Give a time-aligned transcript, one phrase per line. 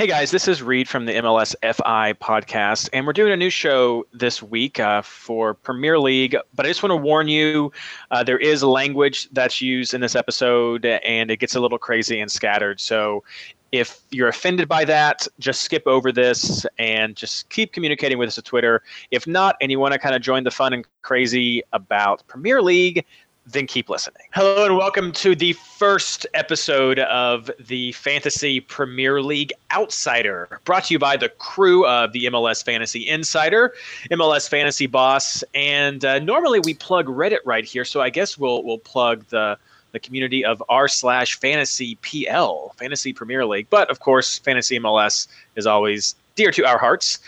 [0.00, 3.50] Hey guys, this is Reed from the MLS FI podcast, and we're doing a new
[3.50, 6.34] show this week uh, for Premier League.
[6.54, 7.70] But I just want to warn you
[8.10, 12.18] uh, there is language that's used in this episode, and it gets a little crazy
[12.18, 12.80] and scattered.
[12.80, 13.24] So
[13.72, 18.38] if you're offended by that, just skip over this and just keep communicating with us
[18.38, 18.82] at Twitter.
[19.10, 22.62] If not, and you want to kind of join the fun and crazy about Premier
[22.62, 23.04] League,
[23.52, 24.22] then keep listening.
[24.32, 30.94] Hello and welcome to the first episode of the Fantasy Premier League Outsider, brought to
[30.94, 33.74] you by the crew of the MLS Fantasy Insider,
[34.10, 38.62] MLS Fantasy Boss, and uh, normally we plug Reddit right here, so I guess we'll
[38.62, 39.58] we'll plug the
[39.92, 43.66] the community of r slash fantasy PL, Fantasy Premier League.
[43.70, 47.18] But of course, Fantasy MLS is always dear to our hearts.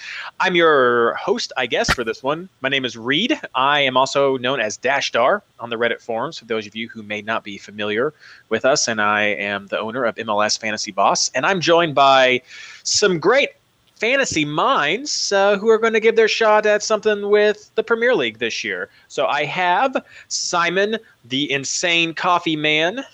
[0.41, 2.49] I'm your host, I guess, for this one.
[2.63, 3.39] My name is Reed.
[3.55, 7.03] I am also known as Dashdar on the Reddit forums, for those of you who
[7.03, 8.15] may not be familiar
[8.49, 8.89] with us.
[8.89, 11.31] And I am the owner of MLS Fantasy Boss.
[11.35, 12.41] And I'm joined by
[12.85, 13.51] some great
[13.97, 18.15] fantasy minds uh, who are going to give their shot at something with the Premier
[18.15, 18.89] League this year.
[19.09, 19.95] So I have
[20.29, 20.97] Simon,
[21.27, 23.01] the insane coffee man.
[23.01, 23.05] Uh,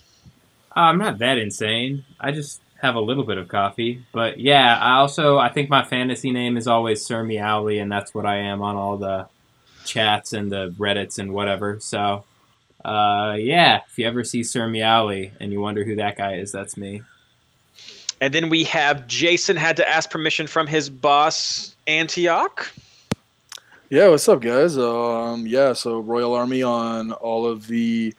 [0.76, 2.04] I'm not that insane.
[2.20, 4.04] I just have a little bit of coffee.
[4.12, 8.14] But yeah, I also I think my fantasy name is always Sir Meowly, and that's
[8.14, 9.26] what I am on all the
[9.84, 11.78] chats and the Reddits and whatever.
[11.80, 12.24] So
[12.84, 16.52] uh, yeah, if you ever see Sir Meowly and you wonder who that guy is,
[16.52, 17.02] that's me.
[18.20, 22.70] And then we have Jason had to ask permission from his boss Antioch.
[23.90, 24.76] Yeah, what's up, guys?
[24.76, 28.14] Um, yeah, so Royal Army on all of the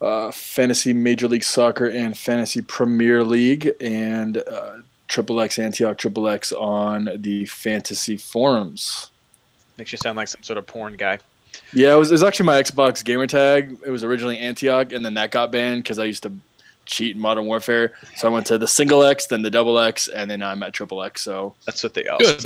[0.00, 4.74] uh, Fantasy Major League Soccer and Fantasy Premier League, and uh,
[5.08, 9.10] Triple X Antioch Triple X on the fantasy forums.
[9.76, 11.18] Makes you sound like some sort of porn guy.
[11.72, 13.76] Yeah, it was, it was actually my Xbox gamer tag.
[13.84, 16.32] It was originally Antioch, and then that got banned because I used to
[16.86, 17.92] cheat in Modern Warfare.
[18.16, 20.72] So I went to the single X, then the double X, and then I'm at
[20.72, 21.22] triple X.
[21.22, 22.18] So that's what they all.
[22.18, 22.44] Good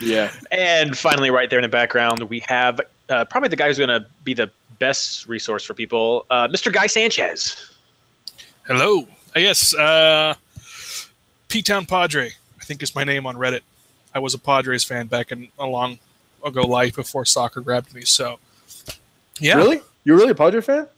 [0.00, 0.32] Yeah.
[0.50, 2.80] And finally, right there in the background, we have
[3.10, 6.72] uh, probably the guy who's going to be the best resource for people, uh, Mr.
[6.72, 7.70] Guy Sanchez.
[8.66, 9.06] Hello.
[9.36, 10.34] Uh, yes, uh,
[11.48, 12.30] P Town Padre,
[12.60, 13.60] I think is my name on Reddit.
[14.14, 15.98] I was a Padres fan back in a long
[16.44, 18.02] ago life before soccer grabbed me.
[18.02, 18.38] So,
[19.38, 19.56] yeah.
[19.56, 19.80] Really?
[20.04, 20.88] You're really a Padre fan?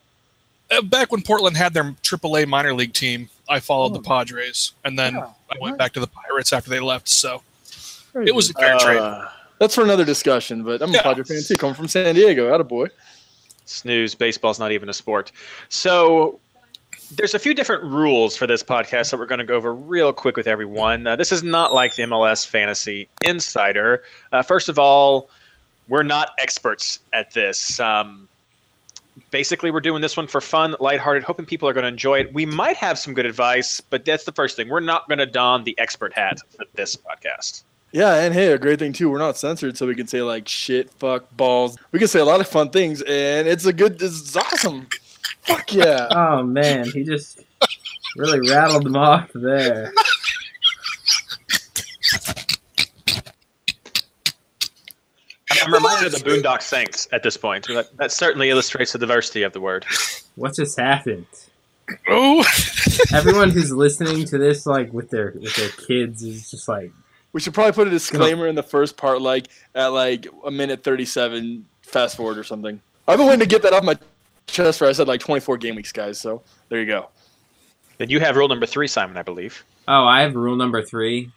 [0.71, 3.95] Uh, back when Portland had their AAA minor league team, I followed oh.
[3.95, 5.29] the Padres, and then yeah.
[5.51, 7.09] I went back to the Pirates after they left.
[7.09, 7.43] So,
[8.13, 9.29] Very it was a fair trade.
[9.59, 11.03] That's for another discussion, but I'm a yeah.
[11.03, 11.55] Padre fan too.
[11.55, 12.89] Coming from San Diego, out of boy.
[13.65, 15.33] Snooze, baseball's not even a sport.
[15.69, 16.41] So
[17.17, 20.13] there's a few different rules for this podcast that we're going to go over real
[20.13, 21.07] quick with everyone.
[21.07, 24.03] Uh, this is not like the MLS Fantasy Insider.
[24.33, 25.29] Uh, first of all,
[25.89, 27.79] we're not experts at this.
[27.79, 28.29] Um,
[29.31, 32.33] basically, we're doing this one for fun, lighthearted, hoping people are going to enjoy it.
[32.33, 34.69] We might have some good advice, but that's the first thing.
[34.69, 37.63] We're not going to don the expert hat for this podcast.
[37.93, 40.49] Yeah, and hey, a great thing too, we're not censored, so we can say like
[40.49, 41.77] shit, fuck, balls.
[41.93, 44.89] We can say a lot of fun things, and it's a good, it's awesome.
[45.43, 46.09] Fuck yeah.
[46.11, 47.41] Oh man, he just
[48.17, 49.93] really rattled them off there.
[55.51, 57.67] I'm reminded of the Boondock Saints at this point.
[57.69, 59.85] That, that certainly illustrates the diversity of the word.
[60.35, 61.27] What just happened?
[62.09, 62.45] Oh,
[63.13, 66.91] everyone who's listening to this, like with their with their kids, is just like
[67.33, 70.85] we should probably put a disclaimer in the first part, like at like a minute
[70.85, 71.67] thirty-seven.
[71.83, 72.81] Fast forward or something.
[73.07, 73.99] I've been waiting to get that off my
[74.47, 76.21] chest for I said like twenty-four game weeks, guys.
[76.21, 77.09] So there you go.
[77.99, 79.65] Then you have rule number three, Simon, I believe.
[79.89, 81.31] Oh, I have rule number three.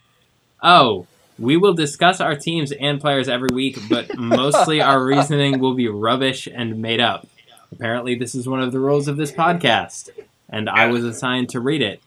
[0.62, 1.06] Oh,
[1.38, 5.88] we will discuss our teams and players every week, but mostly our reasoning will be
[5.88, 7.26] rubbish and made up.
[7.72, 10.08] Apparently, this is one of the rules of this podcast,
[10.48, 12.00] and I was assigned to read it.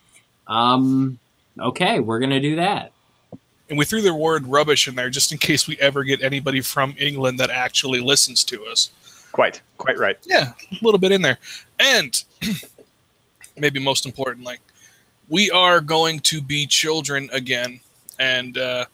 [0.47, 1.19] Um,
[1.59, 2.91] okay, we're gonna do that
[3.69, 6.62] and we threw the word rubbish in there just in case we ever get anybody
[6.62, 8.90] from England that actually listens to us.
[9.31, 10.18] Quite, quite right.
[10.25, 11.38] Yeah, a little bit in there.
[11.80, 12.24] And
[13.57, 14.57] maybe most importantly,
[15.30, 17.80] we are going to be children again
[18.18, 18.85] and uh,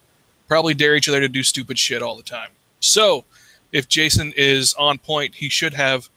[0.48, 2.50] probably dare each other to do stupid shit all the time.
[2.82, 3.24] So,
[3.72, 6.10] if Jason is on point, he should have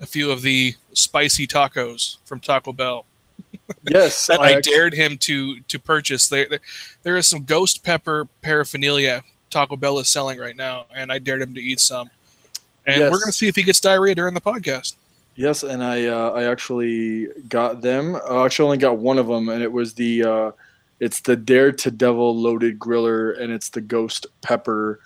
[0.00, 3.04] a few of the spicy tacos from Taco Bell
[3.88, 6.28] Yes, that I, I dared him to to purchase.
[6.28, 6.60] There, there,
[7.02, 11.42] there is some ghost pepper paraphernalia Taco Bell is selling right now, and I dared
[11.42, 12.10] him to eat some.
[12.86, 13.12] And yes.
[13.12, 14.94] we're going to see if he gets diarrhea during the podcast.
[15.36, 18.16] Yes, and I uh, I actually got them.
[18.16, 20.50] I actually only got one of them, and it was the uh,
[20.98, 25.00] it's the Dare to Devil loaded griller, and it's the ghost pepper.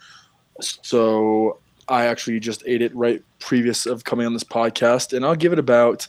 [0.60, 1.58] So
[1.88, 5.52] I actually just ate it right previous of coming on this podcast, and I'll give
[5.52, 6.06] it about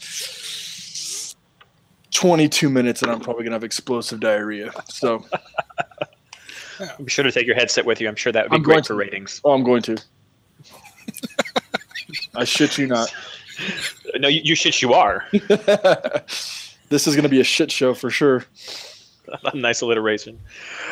[2.16, 4.72] 22 minutes and I'm probably gonna have explosive diarrhea.
[4.90, 5.26] So
[7.04, 8.08] Be sure to take your headset with you.
[8.08, 8.96] I'm sure that would be I'm great for to.
[8.96, 9.42] ratings.
[9.44, 9.98] Oh, I'm going to.
[12.36, 13.14] I shit you not.
[14.18, 15.26] No, you, you shit, you are.
[15.32, 18.46] this is going to be a shit show for sure.
[19.54, 20.40] nice alliteration.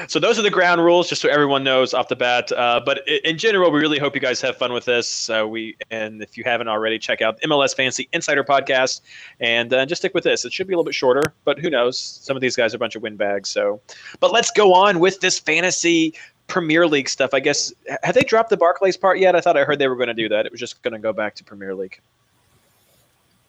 [0.07, 2.51] So those are the ground rules, just so everyone knows off the bat.
[2.51, 5.29] Uh, but in general, we really hope you guys have fun with this.
[5.29, 9.01] Uh, we and if you haven't already, check out MLS Fantasy Insider podcast
[9.39, 10.45] and uh, just stick with this.
[10.45, 11.99] It should be a little bit shorter, but who knows?
[11.99, 13.49] Some of these guys are a bunch of windbags.
[13.49, 13.81] So,
[14.19, 16.13] but let's go on with this fantasy
[16.47, 17.33] Premier League stuff.
[17.33, 19.35] I guess have they dropped the Barclays part yet?
[19.35, 20.45] I thought I heard they were going to do that.
[20.45, 21.99] It was just going to go back to Premier League.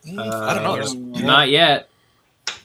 [0.07, 1.19] I don't know.
[1.19, 1.89] Uh, Not yet.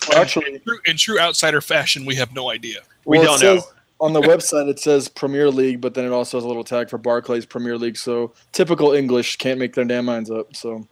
[0.09, 2.81] Well, actually, in true- in true outsider fashion, we have no idea.
[3.05, 3.63] We well, it don't know.
[4.01, 6.89] on the website, it says Premier League, but then it also has a little tag
[6.89, 7.97] for Barclays Premier League.
[7.97, 10.55] So typical English can't make their damn minds up.
[10.55, 10.87] So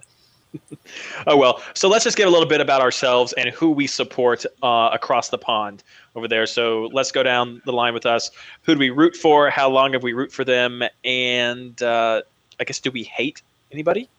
[1.28, 4.46] Oh well, so let's just give a little bit about ourselves and who we support
[4.64, 5.84] uh, across the pond
[6.16, 6.46] over there.
[6.46, 8.32] So let's go down the line with us.
[8.64, 9.50] Who do we root for?
[9.50, 10.84] How long have we root for them?
[11.04, 12.22] And uh,
[12.60, 13.42] I guess do we hate
[13.72, 14.10] anybody?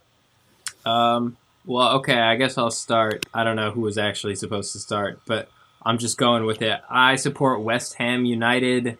[0.84, 3.26] Um, well, okay, I guess I'll start.
[3.34, 5.48] I don't know who was actually supposed to start, but
[5.82, 6.80] I'm just going with it.
[6.88, 8.98] I support West Ham United.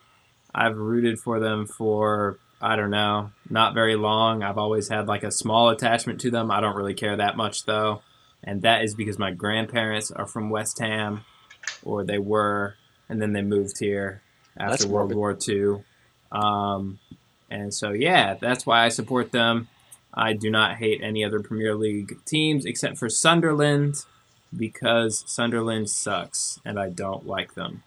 [0.54, 4.42] I've rooted for them for, I don't know, not very long.
[4.42, 6.50] I've always had like a small attachment to them.
[6.50, 8.02] I don't really care that much though.
[8.42, 11.24] And that is because my grandparents are from West Ham,
[11.82, 12.76] or they were,
[13.08, 14.22] and then they moved here
[14.56, 15.16] after That's World morbid.
[15.16, 15.84] War II.
[16.30, 16.98] Um,
[17.50, 19.68] and so, yeah, that's why I support them.
[20.14, 24.04] I do not hate any other Premier League teams except for Sunderland
[24.56, 27.82] because Sunderland sucks and I don't like them.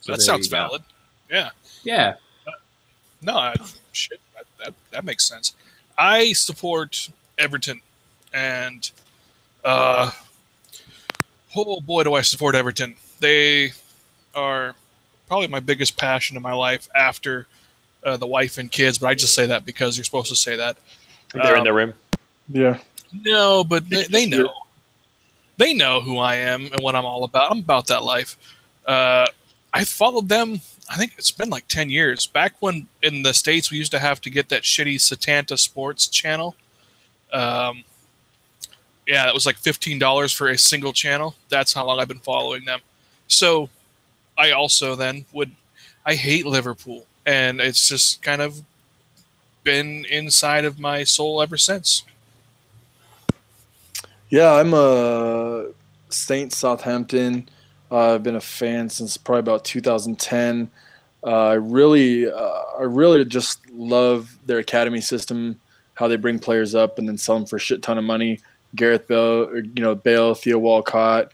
[0.00, 0.82] So that sounds valid.
[1.28, 1.50] Yeah.
[1.82, 2.14] Yeah.
[3.22, 3.54] No, I,
[3.92, 5.54] shit, that, that that makes sense.
[5.98, 7.08] I support
[7.38, 7.80] Everton,
[8.32, 8.88] and
[9.64, 10.10] uh,
[11.56, 12.94] oh boy, do I support Everton.
[13.18, 13.72] They
[14.34, 14.74] are
[15.26, 17.46] probably my biggest passion in my life after
[18.06, 18.98] uh, the wife and kids.
[18.98, 20.78] But I just say that because you're supposed to say that.
[21.34, 21.94] They're in Um, the room.
[22.48, 22.78] yeah,
[23.12, 24.50] No, but they, they know.
[25.58, 27.50] They know who I am and what I'm all about.
[27.50, 28.36] I'm about that life.
[28.86, 29.26] Uh,
[29.74, 30.60] I followed them.
[30.88, 32.26] I think it's been like ten years.
[32.26, 36.08] Back when in the states we used to have to get that shitty Setanta Sports
[36.08, 36.54] channel.
[37.32, 37.84] Um,
[39.06, 41.34] yeah, that was like fifteen dollars for a single channel.
[41.48, 42.80] That's how long I've been following them.
[43.28, 43.68] So,
[44.38, 45.50] I also then would.
[46.06, 48.62] I hate Liverpool, and it's just kind of
[49.64, 52.04] been inside of my soul ever since.
[54.28, 54.52] yeah.
[54.52, 55.66] I'm a
[56.08, 57.48] Saint Southampton.
[57.90, 60.70] Uh, I've been a fan since probably about 2010.
[61.24, 65.58] Uh, I really, uh, I really just love their academy system,
[65.94, 68.38] how they bring players up and then sell them for a shit ton of money.
[68.76, 71.32] Gareth Bale, or, you know, Bale, Theo Walcott,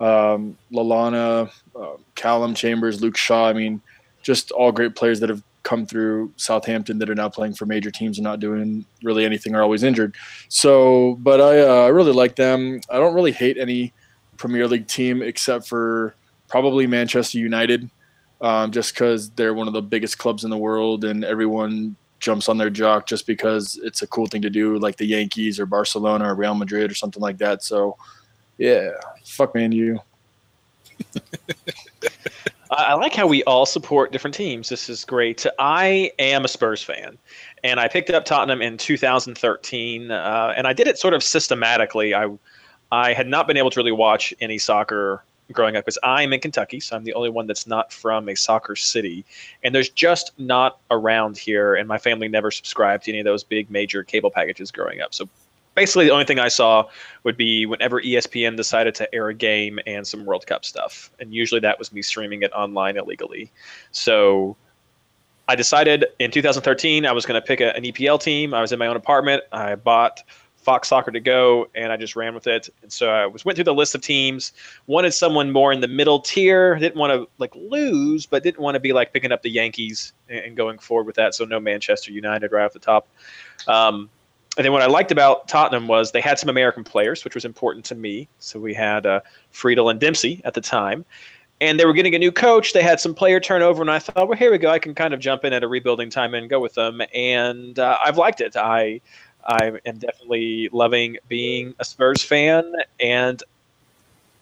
[0.00, 3.48] um, Lallana, uh, Calum Chambers, Luke Shaw.
[3.48, 3.82] I mean,
[4.24, 7.90] just all great players that have come through Southampton that are now playing for major
[7.90, 10.14] teams and not doing really anything or always injured.
[10.48, 12.80] So, but I, uh, I really like them.
[12.90, 13.92] I don't really hate any
[14.36, 16.14] Premier League team except for
[16.48, 17.88] probably Manchester United,
[18.40, 22.48] um, just because they're one of the biggest clubs in the world and everyone jumps
[22.48, 25.66] on their jock just because it's a cool thing to do, like the Yankees or
[25.66, 27.62] Barcelona or Real Madrid or something like that.
[27.62, 27.96] So,
[28.58, 28.90] yeah,
[29.24, 29.98] fuck man, you.
[32.78, 34.68] I like how we all support different teams.
[34.68, 35.46] This is great.
[35.58, 37.18] I am a Spurs fan,
[37.62, 42.14] and I picked up Tottenham in 2013, uh, and I did it sort of systematically.
[42.14, 42.28] I
[42.92, 46.40] I had not been able to really watch any soccer growing up because I'm in
[46.40, 49.24] Kentucky, so I'm the only one that's not from a soccer city,
[49.62, 51.74] and there's just not around here.
[51.74, 55.14] And my family never subscribed to any of those big major cable packages growing up.
[55.14, 55.28] So
[55.74, 56.88] basically, the only thing I saw
[57.22, 61.34] would be whenever ESPN decided to air a game and some World Cup stuff, and
[61.34, 63.50] usually that was me streaming it online illegally.
[63.92, 64.56] So
[65.48, 68.54] I decided in 2013 I was going to pick a, an EPL team.
[68.54, 69.42] I was in my own apartment.
[69.52, 70.22] I bought
[70.56, 72.70] Fox Soccer to go, and I just ran with it.
[72.82, 74.52] And so I was went through the list of teams.
[74.86, 76.76] Wanted someone more in the middle tier.
[76.76, 80.14] Didn't want to like lose, but didn't want to be like picking up the Yankees
[80.28, 81.34] and, and going forward with that.
[81.34, 83.06] So no Manchester United right off the top.
[83.68, 84.08] Um,
[84.56, 87.44] and then what I liked about Tottenham was they had some American players, which was
[87.44, 88.28] important to me.
[88.38, 89.20] So we had uh,
[89.50, 91.04] Friedel and Dempsey at the time.
[91.60, 92.72] And they were getting a new coach.
[92.72, 94.70] They had some player turnover, and I thought, well, here we go.
[94.70, 97.00] I can kind of jump in at a rebuilding time and go with them.
[97.14, 98.56] And uh, I've liked it.
[98.56, 99.00] I
[99.46, 102.72] I am definitely loving being a Spurs fan.
[102.98, 103.42] And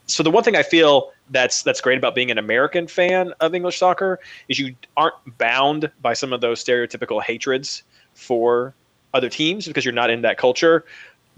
[0.07, 3.55] so the one thing I feel that's that's great about being an American fan of
[3.55, 7.83] English soccer is you aren't bound by some of those stereotypical hatreds
[8.15, 8.75] for
[9.15, 10.85] other teams because you're not in that culture.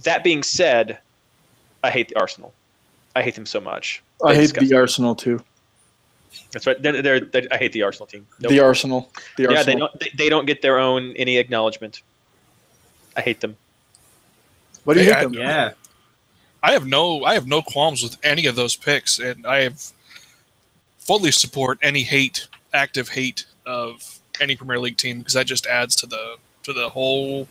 [0.02, 0.98] That being said,
[1.82, 2.52] I hate the Arsenal.
[3.16, 4.02] I hate them so much.
[4.24, 5.42] I hate disgust the Arsenal too.
[6.50, 6.80] That's right.
[6.80, 8.26] They're, they're, they're- I hate the Arsenal team.
[8.40, 8.50] Nope.
[8.50, 9.10] The Arsenal.
[9.36, 9.64] The yeah, Arsenal.
[9.64, 10.00] they don't.
[10.00, 12.02] They, they don't get their own any acknowledgement.
[13.16, 13.56] I hate them.
[14.84, 15.34] What do you Hey, hate I- them?
[15.34, 15.70] Yeah.
[16.62, 19.82] I have no I have no qualms with any of those picks, and I have
[20.98, 25.94] fully support any hate, active hate of any Premier League team because that just adds
[25.96, 27.48] to the to the whole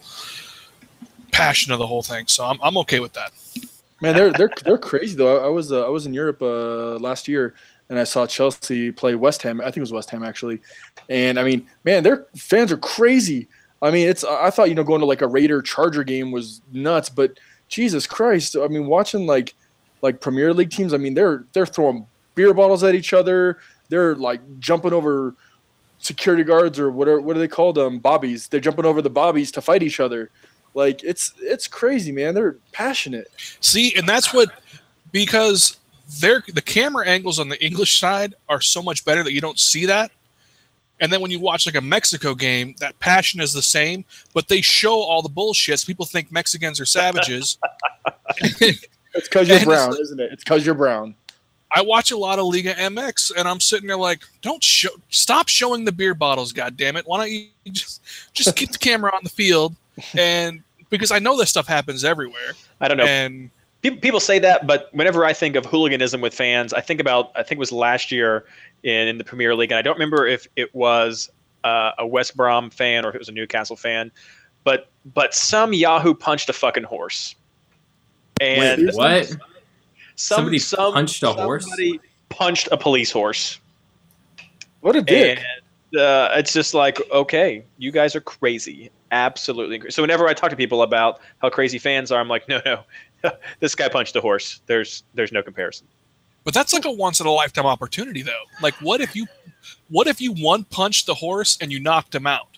[1.31, 2.27] passion of the whole thing.
[2.27, 3.31] So I'm I'm okay with that.
[4.01, 5.43] Man, they're they're they're crazy though.
[5.43, 7.55] I, was uh, I was in Europe uh, last year
[7.89, 9.61] and I saw Chelsea play West Ham.
[9.61, 10.59] I think it was West Ham actually,
[11.09, 13.47] and I mean, man, their fans are crazy.
[13.81, 16.61] I mean, it's I thought you know going to like a Raider Charger game was
[16.71, 19.53] nuts, but Jesus Christ, I mean, watching like
[20.01, 22.05] like Premier League teams, I mean, they're they're throwing
[22.35, 23.59] beer bottles at each other.
[23.89, 25.35] They're like jumping over
[26.03, 29.09] security guards or what are what are they called um bobbies they're jumping over the
[29.09, 30.29] bobbies to fight each other
[30.73, 33.29] like it's it's crazy man they're passionate
[33.61, 34.49] See, and that's what
[35.13, 35.77] because
[36.19, 39.59] they're the camera angles on the English side are so much better that you don't
[39.59, 40.11] see that.
[40.99, 44.47] And then when you watch like a Mexico game, that passion is the same, but
[44.47, 45.85] they show all the bullshits.
[45.85, 47.57] People think Mexicans are savages.
[49.15, 50.31] It's because you're brown, isn't it?
[50.31, 51.13] It's because you're brown.
[51.75, 55.47] I watch a lot of Liga MX, and I'm sitting there like, don't show, stop
[55.47, 57.07] showing the beer bottles, God damn it!
[57.07, 58.01] Why don't you just
[58.33, 59.75] just keep the camera on the field?
[60.17, 63.03] And because I know this stuff happens everywhere, I don't know.
[63.03, 63.51] and
[63.83, 67.31] People, people say that, but whenever I think of hooliganism with fans, I think about
[67.35, 68.45] I think it was last year
[68.83, 71.29] in, in the Premier League, and I don't remember if it was
[71.65, 74.09] uh, a West Brom fan or if it was a Newcastle fan,
[74.63, 77.35] but but some Yahoo punched a fucking horse,
[78.39, 79.37] and Wait, What?
[80.15, 81.63] Some, Somebody some, punched a horse?
[81.63, 83.59] somebody punched a police horse,
[84.81, 85.39] What a dick.
[85.39, 89.79] and uh, it's just like okay, you guys are crazy, absolutely.
[89.79, 89.91] crazy.
[89.91, 92.83] So whenever I talk to people about how crazy fans are, I'm like, no, no,
[93.59, 94.61] this guy punched a horse.
[94.65, 95.87] There's there's no comparison.
[96.43, 98.41] But that's like a once in a lifetime opportunity, though.
[98.61, 99.25] Like, what if you,
[99.87, 102.57] what if you one punched the horse and you knocked him out?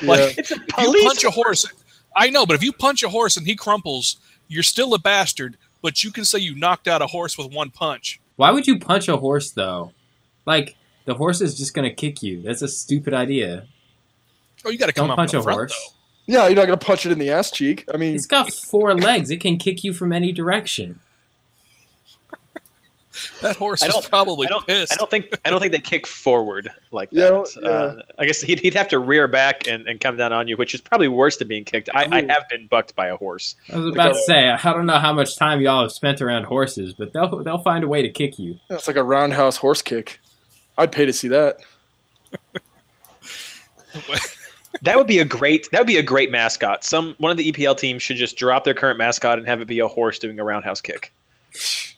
[0.00, 0.32] Like, Yeah.
[0.38, 1.66] It's a if you punch a horse.
[2.14, 5.56] I know, but if you punch a horse and he crumples, you're still a bastard.
[5.82, 8.20] But you can say you knocked out a horse with one punch.
[8.36, 9.92] Why would you punch a horse though?
[10.46, 12.42] Like the horse is just gonna kick you.
[12.42, 13.66] That's a stupid idea.
[14.64, 15.72] Oh, you got to come Don't up punch in a front, horse.
[15.72, 16.34] though.
[16.34, 17.84] Yeah, you're not gonna punch it in the ass cheek.
[17.92, 19.30] I mean, It's got four legs.
[19.30, 21.00] It can kick you from any direction.
[23.42, 24.92] That horse I is don't- probably I don't, pissed.
[24.92, 27.28] I don't think I don't think they kick forward like that.
[27.28, 30.46] don't- Uh, I guess he'd, he'd have to rear back and, and come down on
[30.46, 31.88] you, which is probably worse than being kicked.
[31.92, 33.56] I, I have been bucked by a horse.
[33.72, 36.44] I was about to say, I don't know how much time y'all have spent around
[36.44, 38.58] horses, but they'll they'll find a way to kick you.
[38.70, 40.20] it's like a roundhouse horse kick.
[40.78, 41.58] I'd pay to see that.
[44.82, 46.84] That would be a great that would be a great mascot.
[46.84, 49.66] Some one of the EPL teams should just drop their current mascot and have it
[49.66, 51.12] be a horse doing a roundhouse kick.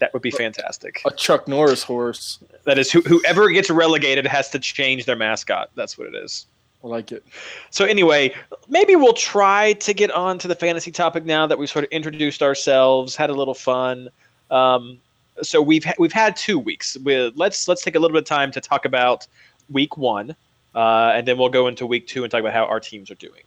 [0.00, 1.00] That would be fantastic.
[1.04, 2.38] A Chuck Norris horse.
[2.64, 5.70] That is who, whoever gets relegated has to change their mascot.
[5.74, 6.46] That's what it is.
[6.82, 7.24] I like it.
[7.70, 8.34] So anyway,
[8.68, 11.90] maybe we'll try to get on to the fantasy topic now that we've sort of
[11.92, 14.08] introduced ourselves, had a little fun.
[14.50, 14.98] Um,
[15.40, 16.96] so we've ha- we've had two weeks.
[17.04, 19.26] we let's let's take a little bit of time to talk about
[19.70, 20.34] week one,
[20.74, 23.16] uh, and then we'll go into week two and talk about how our teams are
[23.16, 23.42] doing.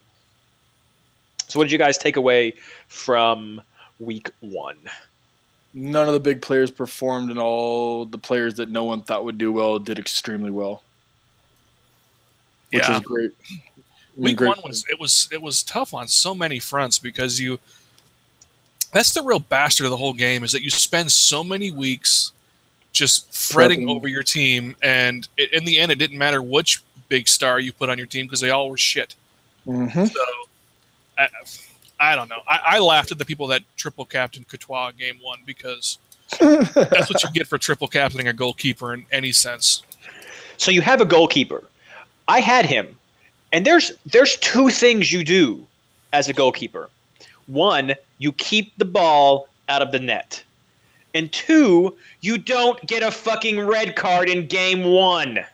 [1.48, 2.54] So, what did you guys take away
[2.88, 3.62] from
[4.00, 4.78] week one?
[5.78, 9.38] None of the big players performed, and all the players that no one thought would
[9.38, 10.82] do well did extremely well,
[12.72, 12.96] which Yeah.
[12.98, 13.32] is great.
[14.16, 14.48] Week great.
[14.48, 17.60] one was it was it was tough on so many fronts because you.
[18.94, 22.32] That's the real bastard of the whole game is that you spend so many weeks
[22.94, 27.28] just fretting over your team, and it, in the end, it didn't matter which big
[27.28, 29.16] star you put on your team because they all were shit.
[29.68, 30.10] Mhm.
[30.14, 30.22] So,
[31.18, 31.28] I,
[32.00, 32.42] I don't know.
[32.48, 35.98] I, I laughed at the people that triple captain Courtois in game one because
[36.40, 39.84] that's what you get for triple captaining a goalkeeper in any sense.
[40.58, 41.64] So you have a goalkeeper.
[42.28, 42.98] I had him,
[43.52, 45.66] and there's there's two things you do
[46.14, 46.90] as a goalkeeper.
[47.48, 50.44] One, you keep the ball out of the net,
[51.14, 55.46] and two, you don't get a fucking red card in game one.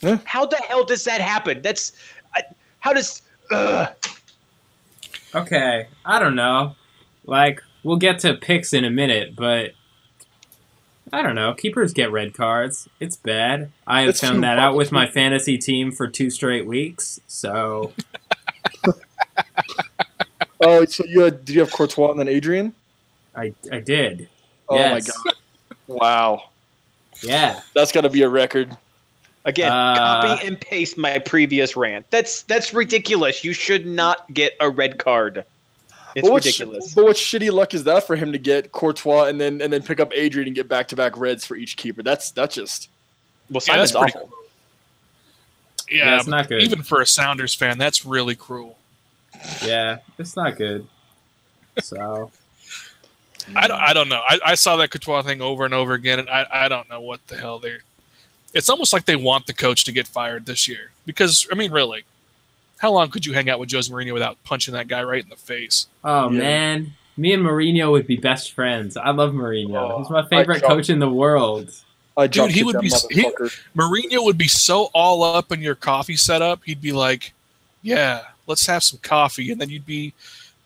[0.00, 0.18] Yeah.
[0.24, 1.62] How the hell does that happen?
[1.62, 1.92] That's
[2.34, 2.42] I,
[2.80, 3.22] how does.
[3.50, 3.88] Ugh.
[5.34, 6.76] Okay, I don't know.
[7.24, 9.72] Like we'll get to picks in a minute, but
[11.12, 11.54] I don't know.
[11.54, 12.88] Keepers get red cards.
[13.00, 13.70] It's bad.
[13.86, 17.20] I have It's found that out with my fantasy team for two straight weeks.
[17.26, 17.92] So
[20.64, 22.72] Oh, so you had did you have Courtois and then Adrian?
[23.34, 24.28] I I did.
[24.68, 25.08] Oh Yes.
[25.08, 25.36] my god!
[25.88, 26.44] Wow,
[27.22, 27.60] Yeah.
[27.74, 28.76] that's got to be a record.
[29.44, 32.06] Again, Uh, copy and paste my previous rant.
[32.10, 33.42] That's that's ridiculous.
[33.44, 35.44] You should not get a red card.
[36.14, 36.94] It's but what sh- ridiculous.
[36.94, 39.82] but what shitty luck is that for him to get Courtois and then and then
[39.82, 42.02] pick up Adrian and get back to back reds for each keeper?
[42.02, 42.88] That's that's just
[43.50, 44.38] Well, Yeah, that's Simon's pretty awful.
[45.90, 46.62] Yeah, Yeah, it's not good.
[46.62, 48.78] Even for a Sounders fan, that's really cruel.
[49.64, 50.86] Yeah, it's not good.
[51.80, 52.30] So
[53.56, 54.22] I don't, I don't know.
[54.28, 57.00] I, I saw that Courtois thing over and over again, and I, I don't know
[57.00, 57.80] what the hell they're.
[58.54, 61.72] It's almost like they want the coach to get fired this year because I mean,
[61.72, 62.04] really,
[62.78, 65.30] how long could you hang out with Jose Mourinho without punching that guy right in
[65.30, 65.86] the face?
[66.04, 66.38] Oh Yeah.
[66.38, 68.96] man, me and Mourinho would be best friends.
[68.96, 69.92] I love Mourinho.
[69.92, 71.70] Oh, He's my favorite coach in the world.
[72.16, 73.30] I Dude, he would be- he-
[73.74, 76.60] Mourinho would be so all up in your coffee setup.
[76.64, 77.32] He'd be like,
[77.80, 80.12] "Yeah, let's have some coffee," and then you'd be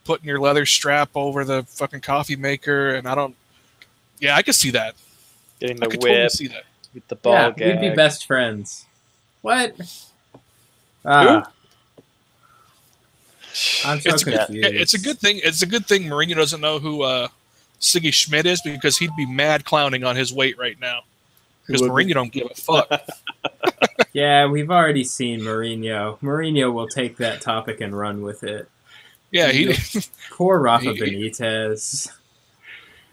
[0.05, 3.37] putting your leather strap over the fucking coffee maker, and I don't.
[4.19, 4.97] Yeah, I could see that.
[5.61, 6.65] Getting the I the could totally see that.
[6.97, 7.81] With the ball yeah, gag.
[7.81, 8.87] we'd be best friends.
[9.43, 9.77] What?
[11.05, 11.49] Ah,
[13.85, 14.75] I'm so It's, confused.
[14.75, 15.41] it's a good thing.
[15.45, 17.29] It's a good thing Mourinho doesn't know who uh,
[17.81, 21.01] Sigi Schmid is because he'd be mad clowning on his weight right now.
[21.67, 22.05] Because He would be.
[22.07, 22.91] Mourinho don't give a fuck.
[24.13, 26.19] Yeah, we've already seen Mourinho.
[26.21, 28.67] Mourinho will take that topic and run with it.
[29.31, 29.75] Yeah, he
[30.31, 32.11] Poor Rafa He- Benitez.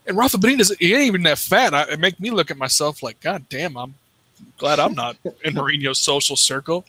[0.05, 0.75] And Rafa Benitez.
[0.79, 1.73] He ain't even that fat.
[1.73, 3.95] I, it make me look at myself like, God damn, I'm
[4.57, 6.85] glad I'm not in Mourinho's social circle.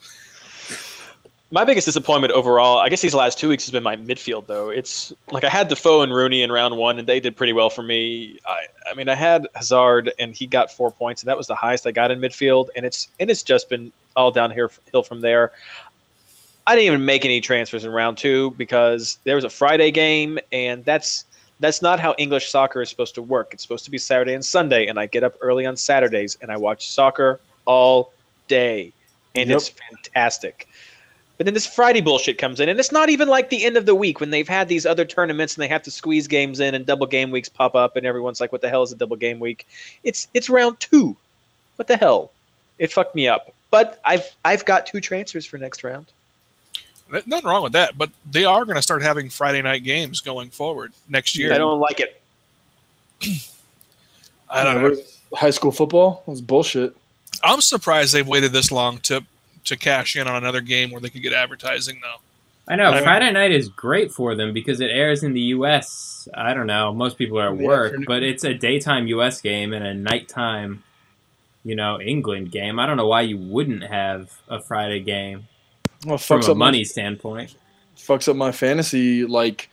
[1.51, 4.71] My biggest disappointment overall, I guess these last two weeks has been my midfield though.
[4.71, 7.71] It's like I had Defoe and Rooney in round one, and they did pretty well
[7.71, 8.41] for me.
[8.45, 11.55] I, I mean, I had Hazard, and he got four points, and that was the
[11.55, 12.71] highest I got in midfield.
[12.75, 14.69] And it's and it's just been all downhill
[15.07, 15.53] from there.
[16.67, 20.39] I didn't even make any transfers in round two because there was a Friday game,
[20.51, 21.25] and that's
[21.65, 23.55] that's not how English soccer is supposed to work.
[23.55, 26.53] It's supposed to be Saturday and Sunday, and I get up early on Saturdays and
[26.53, 28.13] I watch soccer all
[28.49, 28.93] day,
[29.35, 29.57] and Yep.
[29.57, 30.69] it's fantastic.
[31.39, 33.87] But then this Friday bullshit comes in, and it's not even like the end of
[33.87, 36.75] the week when they've had these other tournaments and they have to squeeze games in,
[36.75, 39.17] and double game weeks pop up, and everyone's like, "What the hell is a double
[39.17, 39.67] game week?"
[40.05, 41.17] It's it's round two.
[41.77, 42.31] What the hell?
[42.79, 43.53] It fucked me up.
[43.71, 46.07] But I've I've got two transfers for next round.
[47.15, 50.21] Th- Nothing wrong with that, but they are going to start having Friday night games
[50.21, 51.53] going forward next year.
[51.53, 52.21] I don't like it.
[54.51, 54.97] I don't know.
[55.35, 56.95] High school football was bullshit.
[57.43, 59.25] I'm surprised they've waited this long to
[59.65, 62.21] to cash in on another game where they could get advertising though.
[62.69, 66.29] I know I- Friday night is great for them because it airs in the U.S.
[66.35, 66.93] I don't know.
[66.93, 68.05] Most people are at work, afternoon.
[68.07, 69.41] but it's a daytime U.S.
[69.41, 70.83] game and a nighttime,
[71.65, 72.79] you know, England game.
[72.79, 75.49] I don't know why you wouldn't have a Friday game
[76.05, 77.55] Well, from a up my- money standpoint.
[77.97, 79.69] fucks up my fantasy like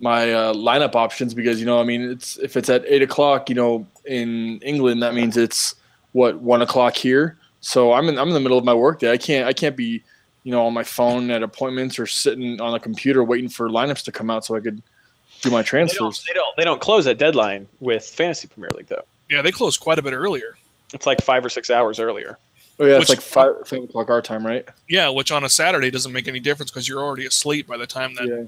[0.00, 3.48] my uh, lineup options because you know I mean it's if it's at eight o'clock
[3.48, 5.74] you know in England that means it's
[6.12, 9.16] what one o'clock here so I'm in I'm in the middle of my workday I
[9.18, 10.02] can't I can't be
[10.44, 14.02] you know on my phone at appointments or sitting on a computer waiting for lineups
[14.04, 14.82] to come out so I could
[15.42, 16.24] do my They don't, transfers.
[16.26, 19.04] they don't they don't close at deadline with fantasy Premier League though.
[19.30, 20.56] Yeah, they close quite a bit earlier.
[20.92, 22.36] It's like five or six hours earlier.
[22.80, 24.66] Oh yeah, Which- it's like five five o'clock our time, right?
[24.88, 27.86] Yeah, which on a Saturday doesn't make any difference because you're already asleep by the
[27.86, 28.26] time that.
[28.26, 28.44] Yeah.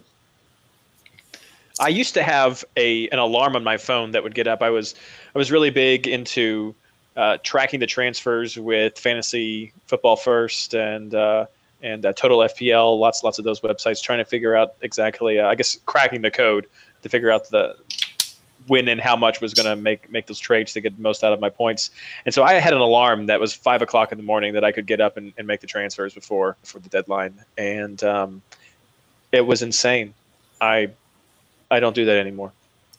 [1.78, 4.62] I used to have a an alarm on my phone that would get up.
[4.62, 4.94] I was
[5.34, 6.74] I was really big into
[7.16, 11.46] uh, tracking the transfers with Fantasy Football First and uh,
[11.82, 12.98] and uh, Total FPL.
[12.98, 15.40] Lots lots of those websites trying to figure out exactly.
[15.40, 16.66] Uh, I guess cracking the code
[17.02, 17.76] to figure out the
[18.66, 21.24] when and how much was going to make make those trades to get the most
[21.24, 21.90] out of my points.
[22.24, 24.72] And so I had an alarm that was five o'clock in the morning that I
[24.72, 27.34] could get up and, and make the transfers before before the deadline.
[27.58, 28.42] And um,
[29.32, 30.14] it was insane.
[30.60, 30.90] I
[31.70, 32.52] I don't do that anymore.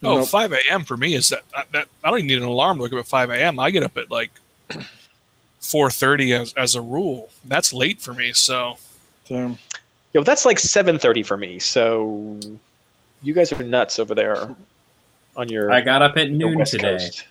[0.05, 0.27] Oh, Nope.
[0.27, 0.83] 5 a.m.
[0.83, 3.07] for me is that, that I don't even need an alarm to wake up at
[3.07, 3.57] 5 a.m.
[3.57, 4.31] I get up at like
[5.61, 7.29] 4:30 as, as a rule.
[7.45, 8.33] That's late for me.
[8.33, 8.77] So
[9.27, 9.51] Damn.
[10.11, 11.57] Yeah, well, that's like seven thirty for me.
[11.57, 12.39] So
[13.23, 14.55] you guys are nuts over there
[15.35, 16.97] on your, I got up at noon today.
[16.97, 17.25] Coast.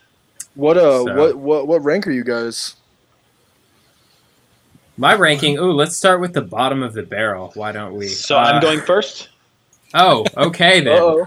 [0.54, 2.76] What uh So- what what what rank are you guys?
[4.98, 5.58] My ranking.
[5.58, 7.50] Ooh, let's start with the bottom of the barrel.
[7.54, 8.08] Why don't we?
[8.08, 9.30] So Uh, I'm going first.
[9.94, 10.98] Oh, okay then.
[10.98, 11.26] Uh-oh.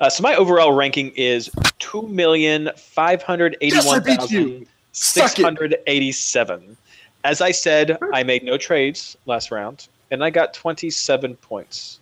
[0.00, 4.42] Uh, so my overall ranking is two million five hundred eighty-one Yes, I beat you.
[4.48, 6.76] thousand six hundred eighty-seven.
[7.24, 12.00] As I said, I made no trades last round, and I got twenty-seven points.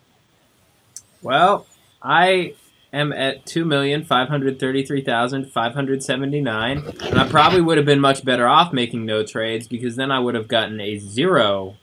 [1.22, 1.66] Well,
[2.02, 2.54] I
[2.92, 7.76] am at two million five hundred thirty-three thousand five hundred seventy-nine, and I probably would
[7.76, 10.98] have been much better off making no trades because then I would have gotten a
[10.98, 11.76] zero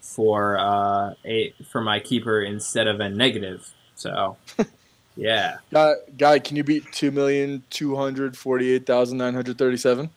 [0.00, 3.72] for uh, a for my keeper instead of a negative.
[3.94, 4.36] So,
[5.16, 10.10] yeah, Guy, guy, can you beat two million two hundred forty-eight thousand nine hundred thirty-seven?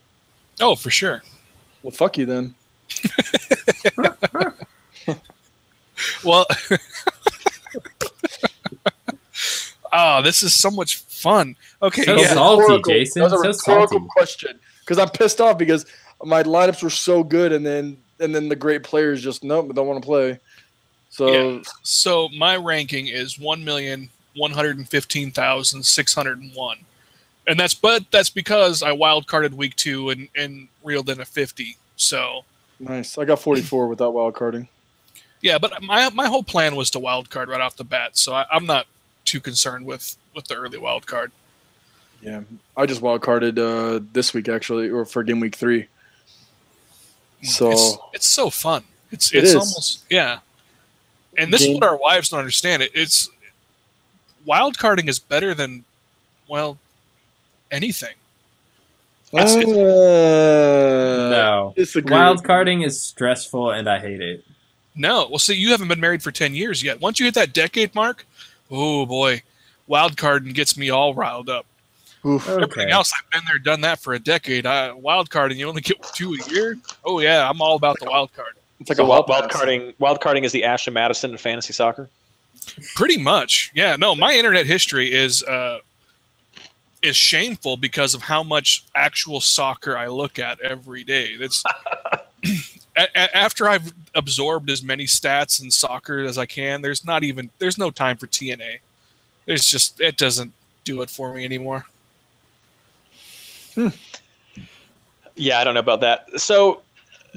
[0.60, 1.24] oh, for sure.
[1.84, 2.56] Well, fuck you then.
[6.24, 6.46] Well,
[9.94, 11.56] oh, this is so much fun.
[11.82, 12.28] Okay, So yeah.
[12.34, 14.08] salty, Rhetorical- Jason, That was a so rhetorical salty.
[14.10, 15.86] question because I'm pissed off because
[16.24, 19.88] my lineups were so good, and then and then the great players just nope, don't
[19.88, 20.40] want to play.
[21.10, 21.62] So Yeah.
[21.84, 26.78] So my ranking is one million one hundred and fifteen thousand six hundred and one,
[27.48, 31.26] and that's but that's because I wild carded week two and and reeled in a
[31.26, 31.78] fifty.
[31.98, 32.46] So
[32.80, 33.18] nice.
[33.18, 34.68] I got 44 without wild carding.
[35.42, 38.34] yeah, but my my whole plan was to wild card right off the bat, so
[38.34, 38.86] I, I'm not
[39.32, 41.32] too concerned with with the early wild card.
[42.22, 42.42] Yeah,
[42.76, 45.88] I just wild carded uh, this week actually, or for game week three.
[47.44, 48.84] So it's, it's so fun.
[49.12, 49.56] It's It it's is.
[49.56, 50.40] almost yeah.
[51.38, 52.84] And this is what our wives don't understand.
[52.84, 53.30] It it's
[54.46, 55.86] wild carding is better than
[56.48, 56.78] well
[57.72, 58.16] anything.
[59.34, 61.74] It's- it's- Uh, no.
[61.78, 62.12] disagree.
[62.12, 64.44] Wild carding is stressful and I hate it.
[64.94, 67.00] No, well, see, you haven't been married for ten years yet.
[67.00, 68.26] Once you hit that decade mark,
[68.72, 69.44] oh boy,
[69.88, 71.66] wild carding gets me all riled up.
[72.26, 72.48] Oof.
[72.48, 72.92] Everything Okay.
[72.92, 74.66] else, I've been there, done that for a decade.
[74.66, 76.78] I, wild carding, you only get two a year.
[77.06, 78.54] Oh yeah, I'm all about the wild card.
[78.80, 81.42] It's like so a wild, wild wild carding wild carding is the Ashton Madison of
[81.42, 82.10] fantasy soccer.
[82.96, 83.96] Pretty much, yeah.
[83.96, 85.80] No, my internet history is uh,
[87.02, 91.38] is shameful because of how much actual soccer I look at every day.
[91.38, 91.64] That's
[92.98, 96.82] a- a- after I've absorbed as many stats in soccer as I can.
[96.82, 98.80] There's not even there's no time for TNA.
[99.46, 101.86] There's just it doesn't do it for me anymore.
[105.36, 106.28] Yeah, I don't know about that.
[106.40, 106.82] So,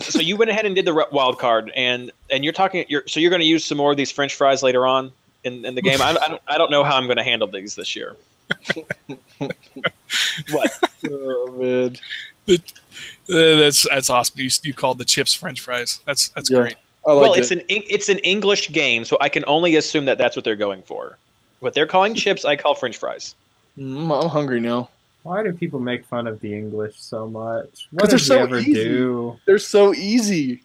[0.01, 2.85] so you went ahead and did the wild card, and and you're talking.
[2.89, 5.13] You're so you're going to use some more of these French fries later on
[5.45, 6.03] in, in the game.
[6.03, 8.17] I, I don't I don't know how I'm going to handle these this year.
[10.51, 10.81] what?
[11.11, 11.97] Oh, man.
[12.49, 12.57] Uh,
[13.29, 14.41] that's that's awesome.
[14.41, 16.01] You, you called the chips French fries.
[16.07, 16.61] That's that's Yeah.
[16.61, 16.77] great.
[17.07, 17.41] Like well, it.
[17.41, 20.57] it's an it's an English game, so I can only assume that that's what they're
[20.57, 21.19] going for.
[21.61, 23.35] What they're calling chips, I call French fries.
[23.79, 24.89] Mm, I'm hungry now.
[25.23, 27.89] Why do people make fun of the English so much?
[27.91, 28.73] What they're so they ever easy.
[28.75, 29.39] do?
[29.47, 30.63] They're so easy.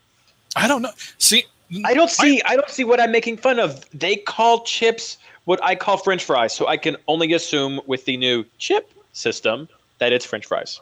[0.55, 0.91] I don't know.
[1.17, 1.45] See,
[1.85, 3.85] I don't see I don't see what I'm making fun of.
[3.97, 8.15] They call chips what I call French fries, so I can only assume with the
[8.17, 9.67] new chip system
[9.99, 10.79] that it's French fries.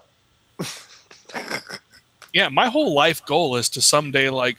[2.33, 4.57] yeah, my whole life goal is to someday like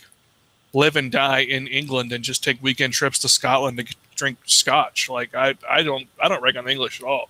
[0.73, 5.09] live and die in England and just take weekend trips to Scotland to drink scotch.
[5.09, 7.29] Like I, I don't, I don't rag on English at all.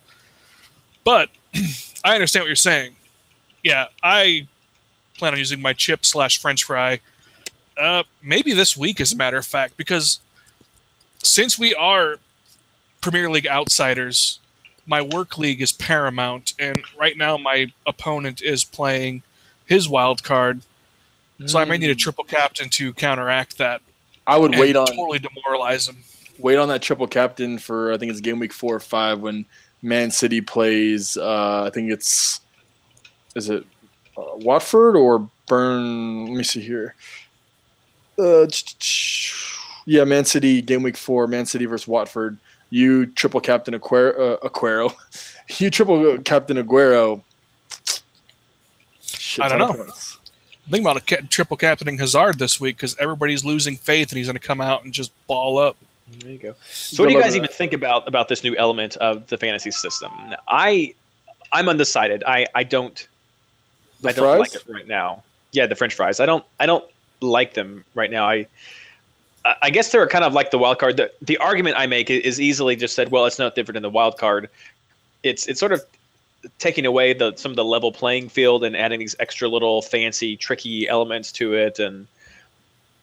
[1.03, 1.29] But
[2.03, 2.95] I understand what you're saying.
[3.63, 4.47] Yeah, I
[5.17, 6.99] plan on using my chip slash French fry.
[7.77, 10.19] Uh, maybe this week, as a matter of fact, because
[11.23, 12.17] since we are
[13.01, 14.39] Premier League outsiders,
[14.85, 19.21] my work league is paramount, and right now my opponent is playing
[19.69, 20.61] his wild card,
[21.45, 23.81] so I may need a triple captain to counteract that.
[24.27, 25.97] I would wait on totally demoralize him.
[26.39, 29.45] wait on that triple captain for I think it's game week four or five when
[29.81, 31.15] Man City plays.
[31.15, 32.41] Uh, I think it's
[33.35, 33.63] is it
[34.17, 36.25] uh, Watford or Burn?
[36.25, 36.95] Let me see here.
[38.17, 38.47] Uh,
[39.85, 41.27] yeah, Man City game week four.
[41.27, 42.37] Man City versus Watford.
[42.71, 44.33] You triple captain Aguero.
[44.43, 44.93] Uh, Aguero.
[45.57, 47.23] You triple captain Aguero.
[49.29, 49.73] Shit I don't know.
[49.83, 50.17] points.
[50.71, 54.25] Think about a ca- triple captaining Hazard this week because everybody's losing faith and he's
[54.27, 55.77] going to come out and just ball up.
[56.19, 56.55] There you go.
[56.71, 59.69] So, what do you guys even think about about this new element of the fantasy
[59.69, 60.11] system?
[60.47, 60.95] I,
[61.51, 62.23] I'm undecided.
[62.25, 63.07] I I don't
[64.01, 64.63] The I don't like fries?
[64.67, 65.21] it right now.
[65.51, 66.19] Yeah, the French fries.
[66.19, 66.83] I don't I don't
[67.21, 68.27] like them right now.
[68.27, 68.47] I
[69.45, 70.97] I- I guess they're kind of like the wild card.
[70.97, 73.09] The the argument I make is easily just said.
[73.11, 74.49] Well, it's not different than the wild card.
[75.21, 75.83] It's it's sort of
[76.57, 80.35] taking away the some of the level playing field and adding these extra little fancy
[80.35, 82.07] tricky elements to it, and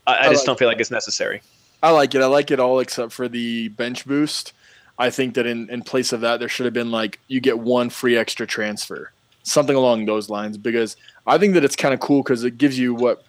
[0.06, 1.42] I, I I just like don't feel like it's necessary.
[1.82, 2.22] I like it.
[2.22, 4.52] I like it all except for the bench boost.
[4.98, 7.58] I think that in, in place of that, there should have been like you get
[7.58, 10.56] one free extra transfer, something along those lines.
[10.56, 10.96] Because
[11.26, 13.24] I think that it's kind of cool because it gives you what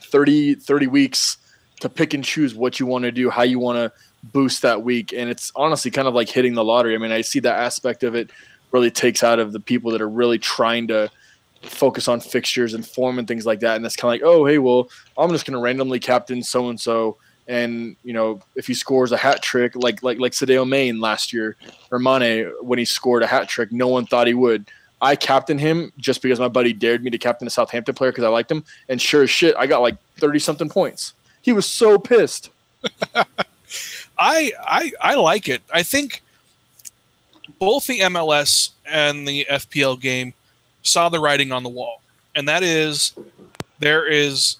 [0.00, 1.38] 30, 30 weeks
[1.80, 3.92] to pick and choose what you want to do, how you want to
[4.32, 5.12] boost that week.
[5.12, 6.94] And it's honestly kind of like hitting the lottery.
[6.94, 8.30] I mean, I see that aspect of it
[8.72, 11.10] really takes out of the people that are really trying to
[11.62, 13.76] focus on fixtures and form and things like that.
[13.76, 16.68] And that's kind of like, oh, hey, well, I'm just going to randomly captain so
[16.68, 17.16] and so
[17.48, 21.32] and you know if he scores a hat trick like like like Sadio Main last
[21.32, 21.56] year
[21.90, 24.70] or Mane when he scored a hat trick, no one thought he would.
[25.00, 28.24] I captained him just because my buddy dared me to captain a Southampton player because
[28.24, 31.14] I liked him, and sure as shit, I got like thirty something points.
[31.40, 32.50] He was so pissed.
[34.18, 35.62] I, I I like it.
[35.72, 36.22] I think
[37.62, 40.34] both the MLS and the FPL game
[40.82, 42.02] saw the writing on the wall,
[42.34, 43.12] and that is
[43.78, 44.56] there is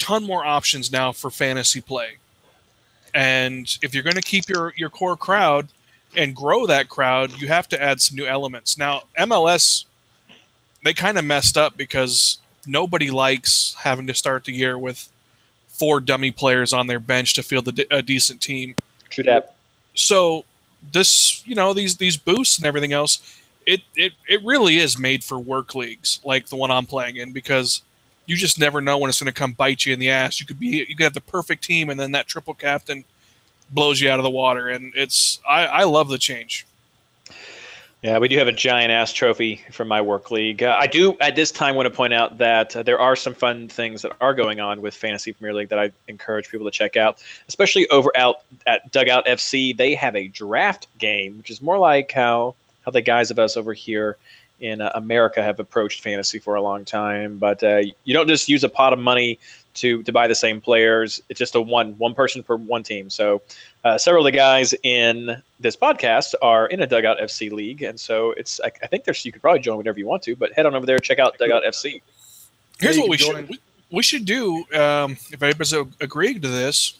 [0.00, 2.16] ton more options now for fantasy play.
[3.14, 5.68] And if you're going to keep your your core crowd
[6.16, 8.76] and grow that crowd, you have to add some new elements.
[8.76, 9.84] Now, MLS
[10.82, 15.08] they kind of messed up because nobody likes having to start the year with
[15.68, 18.74] four dummy players on their bench to field a, de- a decent team.
[19.10, 19.54] True that.
[19.94, 20.44] So
[20.92, 25.22] this, you know, these these boosts and everything else, it it it really is made
[25.24, 27.82] for work leagues like the one I'm playing in because
[28.26, 30.40] you just never know when it's going to come bite you in the ass.
[30.40, 33.04] You could be you could have the perfect team and then that triple captain
[33.70, 36.66] blows you out of the water, and it's I I love the change.
[38.02, 40.62] Yeah, we do have a giant ass trophy from my work league.
[40.62, 43.34] Uh, I do at this time want to point out that uh, there are some
[43.34, 46.70] fun things that are going on with Fantasy Premier League that I encourage people to
[46.70, 48.36] check out, especially over out
[48.66, 49.76] at Dugout FC.
[49.76, 52.54] They have a draft game, which is more like how
[52.86, 54.16] how the guys of us over here
[54.60, 57.36] in uh, America have approached fantasy for a long time.
[57.36, 59.38] But uh, you don't just use a pot of money
[59.74, 61.22] to to buy the same players.
[61.28, 63.10] It's just a one one person per one team.
[63.10, 63.42] So
[63.84, 67.98] uh, several of the guys in this podcast are in a Dugout FC league, and
[67.98, 70.52] so it's I, I think there's you could probably join whenever you want to, but
[70.52, 72.02] head on over there check out Dugout FC.
[72.78, 73.58] Here's what we can should we,
[73.90, 76.94] we should do um, if anybody's agreeing to this.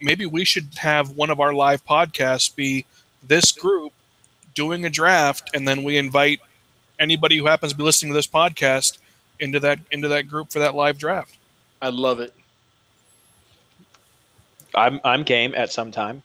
[0.00, 2.84] Maybe we should have one of our live podcasts be
[3.26, 3.92] this group
[4.54, 6.40] doing a draft, and then we invite
[6.98, 8.98] anybody who happens to be listening to this podcast
[9.40, 11.36] into that into that group for that live draft.
[11.84, 12.32] I love it.
[14.74, 16.22] I'm I'm game at some time.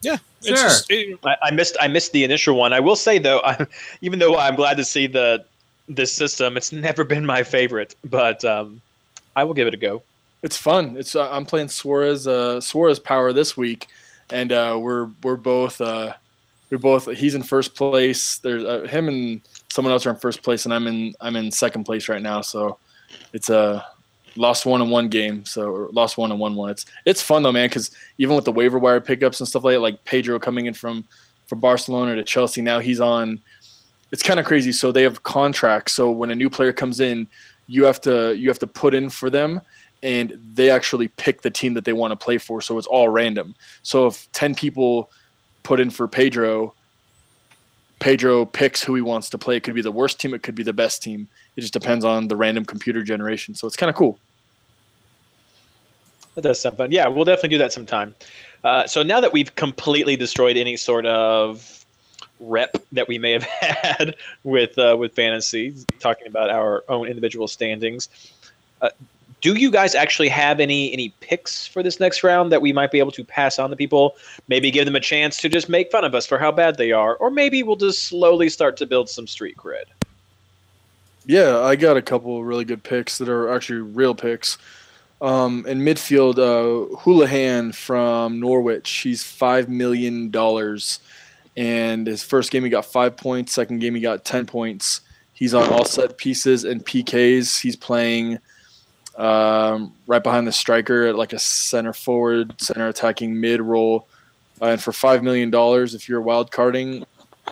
[0.00, 0.68] Yeah, it's Sure.
[0.68, 2.72] just- it- I, I missed I missed the initial one.
[2.72, 3.66] I will say though, I,
[4.00, 5.44] even though I'm glad to see the
[5.88, 8.80] this system, it's never been my favorite, but um,
[9.36, 10.02] I will give it a go.
[10.42, 10.96] It's fun.
[10.96, 13.86] It's uh, I'm playing Suarez uh, Suarez Power this week,
[14.30, 16.14] and uh, we're we're both uh,
[16.70, 18.38] we're both he's in first place.
[18.38, 19.40] There's uh, him and
[19.70, 22.40] someone else are in first place, and I'm in I'm in second place right now.
[22.40, 22.78] So
[23.32, 23.86] it's a
[24.36, 25.44] lost one in one game.
[25.44, 26.70] So lost one and one one.
[26.70, 27.68] It's it's fun though, man.
[27.68, 30.74] Because even with the waiver wire pickups and stuff like that, like Pedro coming in
[30.74, 31.04] from
[31.46, 33.40] from Barcelona to Chelsea, now he's on.
[34.12, 34.72] It's kind of crazy.
[34.72, 35.92] So they have contracts.
[35.94, 37.26] So when a new player comes in,
[37.66, 39.60] you have to you have to put in for them
[40.04, 42.60] and they actually pick the team that they want to play for.
[42.60, 43.54] So it's all random.
[43.82, 45.10] So if 10 people
[45.62, 46.74] put in for Pedro,
[48.00, 49.56] Pedro picks who he wants to play.
[49.56, 51.26] It could be the worst team, it could be the best team.
[51.56, 53.54] It just depends on the random computer generation.
[53.54, 54.18] So it's kind of cool.
[56.34, 56.90] That does sound fun.
[56.90, 58.14] Yeah, we'll definitely do that sometime.
[58.64, 61.84] Uh, so now that we've completely destroyed any sort of
[62.40, 67.46] rep that we may have had with uh, with fantasy, talking about our own individual
[67.46, 68.08] standings,
[68.82, 68.90] uh,
[69.40, 72.90] do you guys actually have any any picks for this next round that we might
[72.90, 74.16] be able to pass on to people?
[74.48, 76.92] Maybe give them a chance to just make fun of us for how bad they
[76.92, 79.84] are, or maybe we'll just slowly start to build some street cred.
[81.26, 84.58] Yeah, I got a couple really good picks that are actually real picks.
[85.22, 91.00] Um, in midfield, uh, Hoolahan from Norwich, he's five million dollars,
[91.56, 93.54] and his first game he got five points.
[93.54, 95.00] Second game he got ten points.
[95.32, 97.60] He's on all set pieces and PKs.
[97.60, 98.38] He's playing
[99.16, 104.08] um, right behind the striker at like a center forward, center attacking mid role.
[104.60, 107.04] Uh, and for five million dollars, if you're wild carding,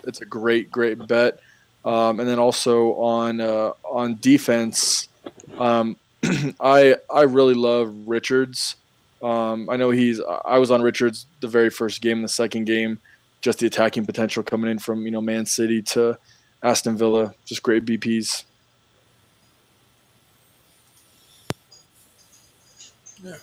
[0.05, 1.39] it's a great, great bet.
[1.85, 5.09] Um, and then also on uh, on defense,
[5.59, 5.97] um,
[6.59, 8.75] I I really love Richards.
[9.21, 12.99] Um, I know he's I was on Richards the very first game, the second game,
[13.41, 16.17] just the attacking potential coming in from you know Man City to
[16.61, 18.43] Aston Villa, just great BPs.
[23.23, 23.35] Yeah.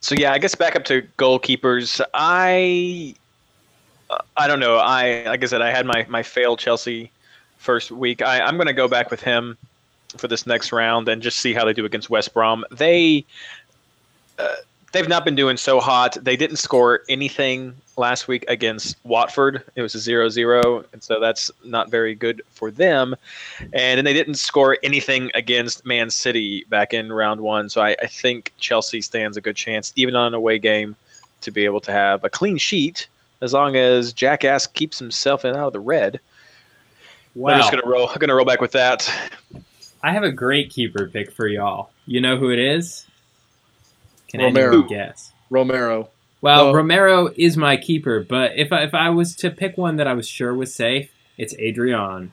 [0.00, 2.00] So yeah, I guess back up to goalkeepers.
[2.12, 3.14] I
[4.36, 4.76] I don't know.
[4.76, 7.10] I like I said, I had my my failed Chelsea
[7.58, 8.22] first week.
[8.22, 9.56] I, I'm going to go back with him
[10.16, 12.64] for this next round and just see how they do against West Brom.
[12.70, 13.24] They
[14.38, 14.56] uh,
[14.92, 16.16] they've not been doing so hot.
[16.20, 19.62] They didn't score anything last week against Watford.
[19.74, 23.14] It was a 0-0, and so that's not very good for them.
[23.72, 27.68] And then they didn't score anything against Man City back in round one.
[27.68, 30.96] So I, I think Chelsea stands a good chance, even on an away game,
[31.42, 33.08] to be able to have a clean sheet
[33.42, 36.20] as long as Jackass keeps himself in out of the red.
[37.36, 38.08] I'm just gonna roll.
[38.08, 39.10] I'm gonna roll back with that.
[40.02, 41.90] I have a great keeper pick for y'all.
[42.06, 43.06] You know who it is?
[44.28, 44.82] Can Romero.
[44.82, 45.32] guess?
[45.50, 46.08] Romero.
[46.40, 49.96] Well, Well- Romero is my keeper, but if I, if I was to pick one
[49.96, 52.32] that I was sure was safe, it's Adrian.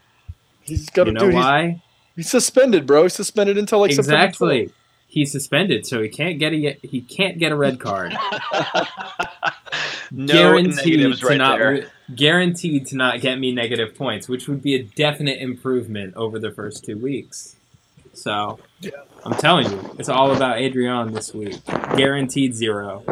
[0.62, 1.26] He's got You know do.
[1.28, 1.82] He's, why?
[2.16, 3.04] he's suspended, bro.
[3.04, 4.72] He's suspended until like September exactly.
[5.12, 8.14] He's suspended, so he can't get a he can't get a red card.
[10.12, 11.90] no guaranteed negatives to right not there.
[12.16, 16.52] guaranteed to not get me negative points, which would be a definite improvement over the
[16.52, 17.56] first two weeks.
[18.14, 18.92] So Yeah.
[19.26, 21.58] I'm telling you, it's all about Adrian this week.
[21.66, 23.04] Guaranteed zero.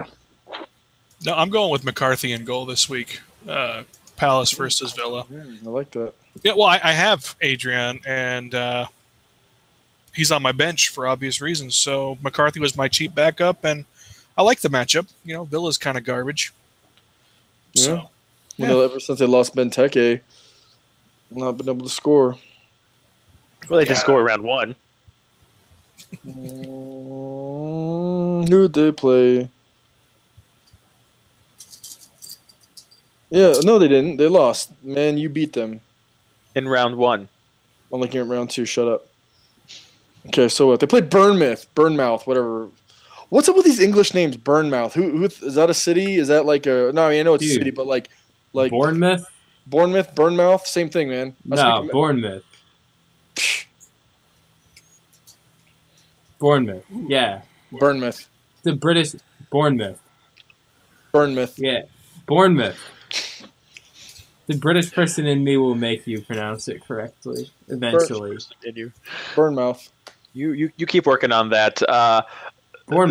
[1.25, 3.21] No, I'm going with McCarthy in goal this week.
[3.47, 3.83] Uh,
[4.17, 5.25] Palace versus Villa.
[5.31, 6.13] I like that.
[6.43, 8.85] Yeah, well, I, I have Adrian, and uh,
[10.17, 11.75] he's on my bench for obvious reasons.
[11.75, 13.85] So McCarthy was my cheap backup, and
[14.37, 15.07] I like the matchup.
[15.23, 16.51] You know, Villa's kind of garbage.
[17.75, 18.01] So Yeah.
[18.57, 20.19] You know, ever since they lost Benteke,
[21.31, 22.37] not been able to score.
[23.69, 23.99] Well, they did Yeah.
[23.99, 24.75] score round one.
[26.25, 29.49] Mm, who did they play?
[33.29, 34.17] Yeah, no, they didn't.
[34.17, 34.71] They lost.
[34.83, 35.81] Man, you beat them.
[36.55, 37.29] in round one.
[37.93, 38.65] I'm looking at round two.
[38.65, 39.06] Shut up.
[40.27, 40.79] Okay, so what?
[40.79, 42.69] They played Burnmouth, Burnmouth, whatever.
[43.29, 44.37] What's up with these English names?
[44.37, 44.93] Burnmouth.
[44.93, 45.17] Who?
[45.17, 45.25] Who?
[45.25, 46.15] Is that a city?
[46.15, 46.91] Is that like a?
[46.93, 48.09] No, I, mean, I know it's a city, but like,
[48.53, 49.25] like Bournemouth?
[49.67, 51.35] Bournemouth, Burnmouth, same thing, man.
[51.51, 52.43] I No, Bournemouth.
[56.39, 56.85] Bournemouth.
[56.89, 57.41] Yeah.
[57.73, 58.27] Burnmouth,
[58.63, 59.15] The British
[59.51, 59.99] Bournemouth.
[61.13, 61.53] Burnmouth.
[61.57, 61.83] Yeah.
[62.25, 62.79] Bournemouth.
[64.45, 68.37] The British person in me will make you pronounce it correctly eventually.
[68.63, 68.93] You,
[69.35, 69.89] Burnmouth.
[70.37, 71.81] You, you, you keep working on that.
[71.89, 72.21] Uh,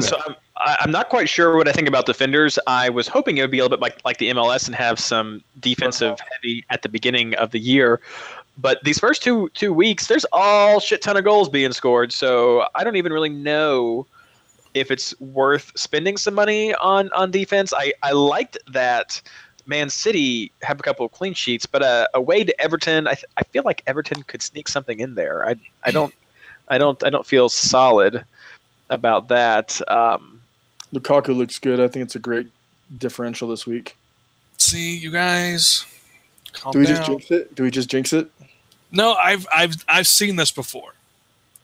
[0.01, 0.35] So I'm,
[0.81, 2.59] I'm not quite sure what I think about defenders.
[2.67, 4.99] I was hoping it would be a little bit like, like the MLS and have
[4.99, 8.01] some defensive heavy at the beginning of the year.
[8.59, 12.11] But these first two two weeks, there's all shit ton of goals being scored.
[12.11, 14.07] So I don't even really know
[14.73, 17.75] if it's worth spending some money on on defense.
[17.77, 19.21] I I liked that
[19.67, 23.27] Man City have a couple of clean sheets, but uh, away to Everton, I, th-
[23.37, 25.47] I feel like Everton could sneak something in there.
[25.47, 26.15] I I don't
[26.69, 28.25] I don't I don't feel solid
[28.91, 29.81] about that.
[29.91, 30.41] Um,
[30.95, 31.81] Lukaku looks good.
[31.81, 32.49] I think it's a great
[32.99, 33.97] differential this week.
[34.59, 35.85] see, you guys,
[36.53, 36.97] calm Do we down.
[36.97, 37.55] just jinx it?
[37.55, 38.31] Do we just jinx it?
[38.93, 40.93] No, I've I've I've seen this before.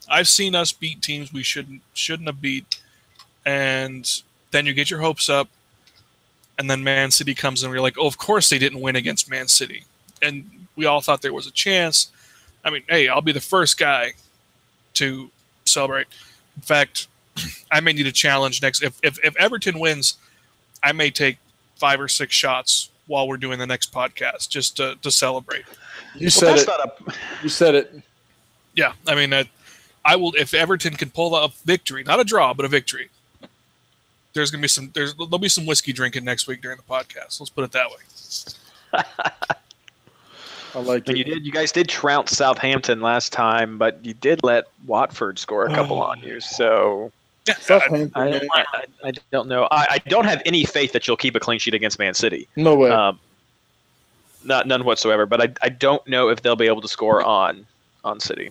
[0.09, 2.81] I've seen us beat teams we shouldn't shouldn't have beat,
[3.47, 4.09] and
[4.51, 5.49] then you get your hopes up,
[6.59, 9.31] and then Man City comes and we're like, oh, of course they didn't win against
[9.31, 9.85] Man City,
[10.21, 12.11] and we all thought there was a chance.
[12.65, 14.13] I mean, hey, I'll be the first guy
[14.95, 15.31] to
[15.65, 16.07] celebrate.
[16.57, 17.09] In fact,
[17.71, 18.83] I may need a challenge next.
[18.83, 20.17] If if, if Everton wins,
[20.83, 21.39] I may take
[21.77, 25.65] five or six shots while we're doing the next podcast just to, to celebrate.
[26.15, 26.69] You well, said that's it.
[26.69, 28.03] a You said it.
[28.75, 29.45] Yeah, I mean, uh,
[30.05, 33.11] I will if Everton can pull a victory, not a draw, but a victory.
[34.33, 34.91] There's gonna be some.
[34.95, 37.41] There's there'll be some whiskey drinking next week during the podcast.
[37.41, 39.03] Let's put it that way.
[40.75, 41.19] I like And it.
[41.19, 41.47] you did.
[41.47, 46.01] You guys did trounce Southampton last time, but you did let Watford score a couple
[46.03, 46.41] on you.
[46.41, 47.13] So
[47.61, 48.41] Southampton, I.
[48.55, 49.69] I, I, I don't know.
[49.71, 52.49] I, I don't have any faith that you'll keep a clean sheet against Man City.
[52.57, 52.91] No way.
[52.91, 53.19] Um,
[54.45, 55.27] not none whatsoever.
[55.27, 57.67] But I, I don't know if they'll be able to score on
[58.05, 58.51] on City.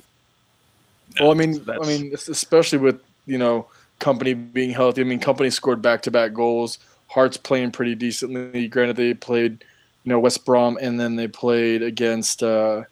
[1.20, 3.66] well, I mean, I mean, especially with you know
[4.00, 5.02] Kompany being healthy.
[5.02, 6.78] I mean, Kompany scored back to back goals.
[7.08, 8.68] Hart's playing pretty decently.
[8.68, 9.64] Granted, they played
[10.04, 12.84] you know West Brom, and then they played against uh,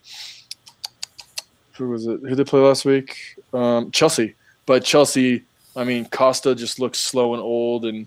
[1.74, 2.19] who was it?
[2.22, 3.38] Who they play last week?
[3.54, 4.36] Um, Chelsea.
[4.65, 5.43] But Chelsea,
[5.76, 8.06] I mean, Costa just looks slow and old, and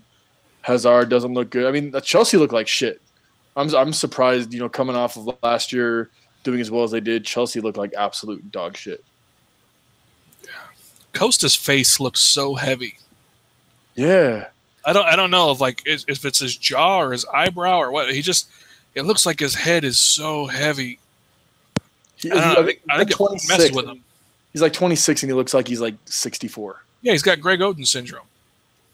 [0.61, 1.65] Hazard doesn't look good.
[1.65, 3.01] I mean, Chelsea look like shit.
[3.55, 6.09] I'm I'm surprised, you know, coming off of last year
[6.43, 7.25] doing as well as they did.
[7.25, 9.03] Chelsea looked like absolute dog shit.
[11.13, 12.97] Costa's face looks so heavy.
[13.95, 14.47] Yeah.
[14.85, 15.05] I don't.
[15.05, 18.13] I don't know if like if if it's his jaw or his eyebrow or what.
[18.13, 18.49] He just.
[18.95, 20.99] It looks like his head is so heavy.
[22.15, 23.75] He, I, don't know, I he's think, I like think it 26.
[23.75, 24.03] with him.
[24.53, 26.83] He's like 26 and he looks like he's like 64.
[27.01, 28.25] Yeah, he's got Greg Oden syndrome.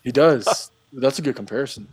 [0.03, 0.71] He does.
[0.93, 1.87] That's a good comparison.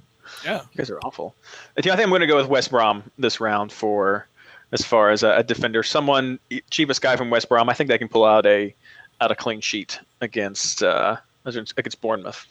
[0.45, 1.35] Yeah, You guys are awful.
[1.77, 4.27] I think I think I'm going to go with West Brom this round for
[4.73, 5.83] as far as a, a defender.
[5.83, 6.39] Someone
[6.71, 7.69] cheapest guy from West Brom.
[7.69, 8.75] I think they can pull out a
[9.21, 12.45] out a clean sheet against uh, against Bournemouth.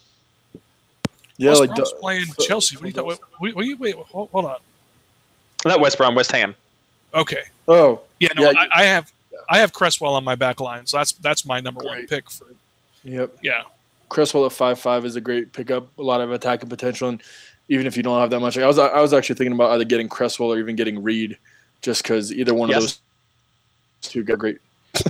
[1.38, 2.76] Yeah, West like Brom's du- playing Chelsea.
[2.78, 3.20] What do you thought?
[3.42, 4.58] Wait, wait, wait, wait, hold hold on.
[5.66, 6.56] Not West Brom, West Ham.
[7.14, 7.44] Okay.
[7.68, 9.12] Oh, Yeah, no, Yeah, I, you- I have
[9.50, 12.46] I have Cresswell on my back line, so that's that's my number one pick for
[13.04, 13.36] yep.
[13.44, 13.64] yeah.
[14.10, 15.88] Cresswell at five five is a great pickup.
[16.00, 17.22] A lot of attacking potential, and
[17.70, 19.84] even if you don't have that much, I was I was actually thinking about either
[19.84, 21.38] getting Cresswell or even getting Reid,
[21.82, 22.78] just because either one Yes.
[22.78, 23.00] of those
[24.12, 24.60] two got great.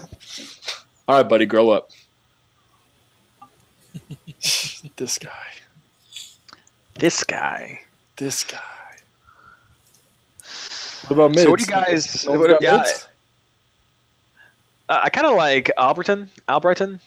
[1.08, 1.92] All right, buddy, grow up.
[4.98, 5.30] this guy,
[6.96, 7.82] This guy.
[8.18, 8.60] this guy.
[11.08, 11.44] What about mids?
[11.44, 12.26] So what do you guys?
[12.26, 13.08] No what- got yeah, mids?
[14.90, 16.28] uh, I kind of like Alberton.
[16.48, 17.00] Albrighton.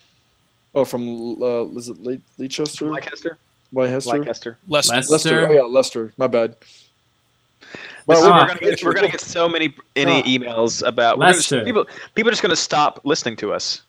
[0.75, 2.87] Oh, from uh, is it Le- Leicester?
[2.91, 3.39] Leicester.
[3.73, 4.19] Leicester?
[4.25, 4.25] Leicester.
[4.25, 4.59] Leicester.
[4.69, 5.13] Leicester.
[5.13, 5.49] Leicester.
[5.49, 6.13] Oh yeah, Leicester.
[6.17, 6.57] My bad.
[8.07, 10.27] Well, we're gonna get we're gonna get so many any Ah.
[10.27, 11.87] emails about we're just- people.
[12.15, 13.83] People are just gonna stop listening to us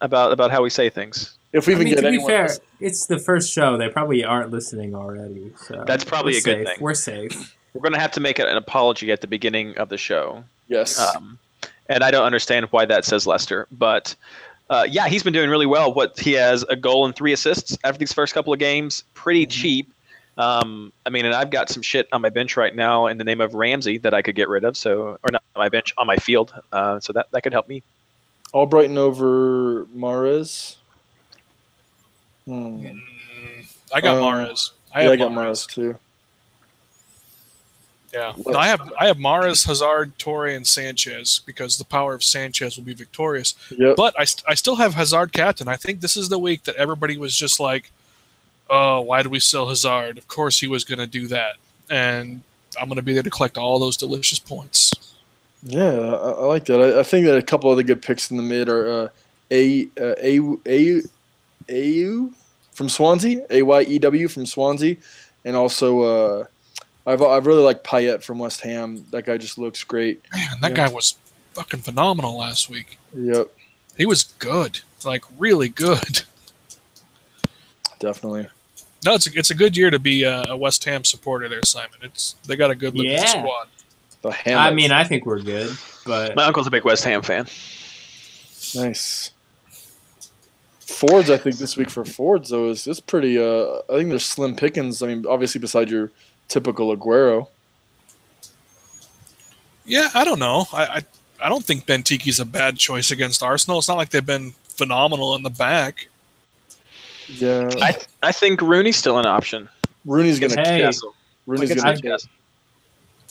[0.00, 1.34] about about how we say things.
[1.52, 2.50] if we I even mean, get to be anyone, fair,
[2.80, 3.76] it's the first show.
[3.76, 5.52] They probably aren't listening already.
[5.66, 6.66] So That's probably we're a good safe.
[6.66, 6.76] thing.
[6.80, 7.56] We're safe.
[7.74, 10.44] We're gonna have to make an apology at the beginning of the show.
[10.68, 11.38] yes, Um,
[11.88, 14.14] and I don't understand why that says Lester, but
[14.70, 15.92] Uh, yeah, he's been doing really well.
[15.92, 19.04] What he has a goal and three assists after these first couple of games.
[19.12, 19.92] Pretty cheap.
[20.38, 23.24] Um, I mean, and I've got some shit on my bench right now in the
[23.24, 24.78] name of Ramsey that I could get rid of.
[24.78, 26.54] So, or not on my bench, on my field.
[26.72, 27.82] Uh, so that that could help me.
[28.54, 30.76] Albrighton over Mahrez.
[32.46, 32.86] Hmm.
[32.86, 33.02] Mm,
[33.92, 34.70] I got Um, Mahrez.
[34.94, 35.34] I I, yeah, I got Mahrez.
[35.34, 35.98] Mares too.
[38.12, 42.22] Yeah, No, I have I have Mahrez, Hazard, Touré, and Sanchez because the power of
[42.22, 43.54] Sanchez will be victorious.
[43.70, 43.96] Yep.
[43.96, 45.66] But I, st- I still have Hazard captain.
[45.66, 47.90] I think this is the week that everybody was just like,
[48.68, 50.18] "Oh, why did we sell Hazard?
[50.18, 51.56] Of course he was going to do that."
[51.88, 52.42] And
[52.78, 54.92] I'm going to be there to collect all those delicious points.
[55.62, 56.80] Yeah, I, I like that.
[56.80, 59.08] I, I think that a couple other good picks in the mid are uh,
[59.50, 60.38] a uh, a
[60.68, 61.02] a
[61.70, 62.30] au
[62.72, 64.96] from Swansea, a y e w from Swansea,
[65.44, 66.44] and also uh,
[67.06, 69.04] I've I've really liked Payet from West Ham.
[69.10, 70.22] That guy just looks great.
[70.32, 70.86] Man, that Yeah.
[70.86, 71.16] guy was
[71.54, 72.98] fucking phenomenal last week.
[73.16, 73.48] Yep,
[73.96, 76.22] He was good, like really good.
[77.98, 78.48] definitely.
[79.04, 81.60] No, it's a, it's a good year to be a, a West Ham supporter there,
[81.64, 81.98] Simon.
[82.02, 83.26] It's they got a good looking Yeah.
[83.26, 83.68] squad.
[84.22, 84.58] The Ham.
[84.58, 85.76] I mean, I think we're good,
[86.06, 87.46] but My uncle's a big West Ham fan.
[88.76, 89.32] nice.
[90.80, 93.36] Fords, I think this week for Fords though is is pretty.
[93.38, 95.02] Uh, I think there's slim pickings.
[95.02, 96.12] I mean, obviously beside your
[96.48, 97.48] typical Aguero.
[99.84, 100.66] Yeah, I don't know.
[100.72, 101.02] I I,
[101.42, 103.78] I don't think Benteke's a bad choice against Arsenal.
[103.78, 106.08] It's not like they've been phenomenal in the back.
[107.28, 109.68] Yeah, I I think Rooney's still an option.
[110.04, 110.60] Rooney's gonna.
[110.60, 110.78] Hey.
[110.78, 111.14] Newcastle.
[111.46, 111.94] Rooney's gonna.
[111.94, 112.30] Newcastle.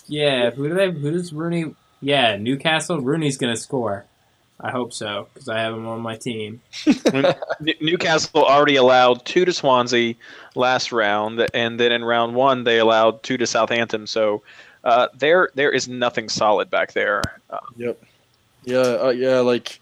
[0.08, 0.92] yeah, who do they?
[0.92, 1.76] Who does Rooney?
[2.02, 3.00] Yeah, Newcastle.
[3.00, 4.06] Rooney's gonna score.
[4.64, 6.62] I hope so because I have him on my team.
[7.82, 10.16] Newcastle already allowed two to Swansea
[10.56, 14.06] last round, and then in round one they allowed two to Southampton.
[14.08, 14.44] So
[14.84, 17.22] uh, there there is nothing solid back there.
[17.50, 18.04] Uh, Yep.
[18.64, 19.40] Yeah, uh, yeah.
[19.40, 19.80] Like,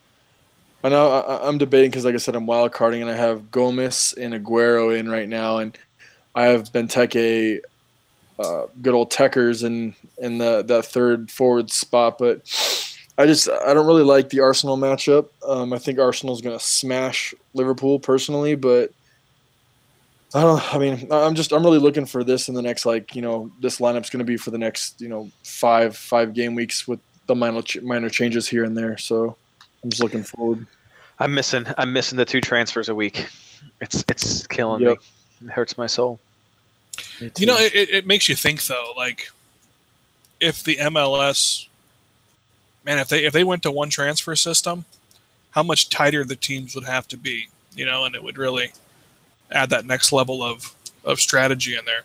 [0.86, 3.15] I know I, I- I'm debating because, like I said, I'm wild carding, and I
[3.15, 5.77] have Gomez and Aguero in right now, and
[6.36, 7.59] I have Benteke,
[8.39, 12.17] uh, good old Techers, in in the that third forward spot.
[12.19, 12.47] But
[13.20, 15.28] I just I don't really like the Arsenal matchup.
[15.47, 18.91] Um, I think Arsenal's gonna smash Liverpool personally, but.
[20.32, 20.76] I don't.
[20.76, 21.51] I mean, I'm just.
[21.51, 24.24] I'm really looking for this in the next, like, you know, this lineup's going to
[24.26, 28.09] be for the next, you know, five five game weeks with the minor ch- minor
[28.11, 28.95] changes here and there.
[28.99, 29.36] So
[29.84, 30.67] I'm just looking forward.
[31.17, 33.26] I'm missing I'm missing the two transfers a week.
[33.82, 34.99] It's it's killing Yep.
[35.41, 35.47] me.
[35.47, 36.20] It hurts my soul.
[37.20, 38.93] You know, it, it- it makes you think though.
[38.95, 39.32] Like,
[40.39, 41.65] if the MLS,
[42.89, 44.85] man, if they if they went to one transfer system,
[45.51, 47.49] how much tighter the teams would have to be.
[47.75, 48.71] You know, and it would really
[49.51, 50.75] add that next level of
[51.05, 52.01] of strategy in there.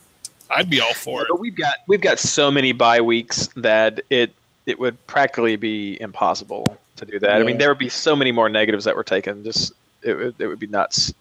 [0.51, 1.29] I'd be all for it.
[1.31, 4.33] But we've got we've got so many bye weeks that it
[4.67, 7.41] it would practically be impossible to do that.
[7.41, 9.43] I mean, there would be so many more negatives that were taken.
[9.43, 9.73] Just
[10.03, 11.13] it would it would be nuts.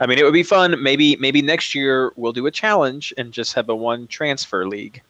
[0.00, 0.80] I mean, it would be fun.
[0.80, 5.02] Maybe maybe next year we'll do a challenge and just have a one transfer league.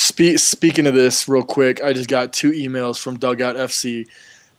[0.00, 4.06] Spe- speaking of this, real quick, I just got two emails from Dugout FC.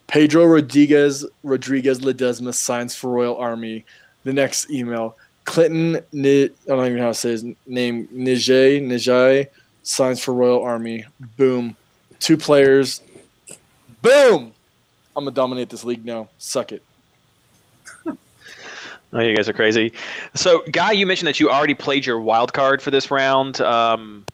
[0.06, 3.84] Pedro Rodriguez Rodriguez Ledesma signs for Royal Army.
[4.22, 8.06] The next email, Clinton I don't even know how to say his name.
[8.14, 9.48] Nijay Nijay
[9.82, 11.06] signs for Royal Army.
[11.36, 11.76] Boom,
[12.20, 13.02] two players.
[14.00, 14.52] Boom.
[15.16, 16.28] I'm gonna dominate this league now.
[16.38, 16.84] Suck it.
[19.14, 19.92] Oh, you guys are crazy.
[20.34, 23.60] So, Guy, you mentioned that you already played your wild card for this round.
[23.60, 24.24] Um,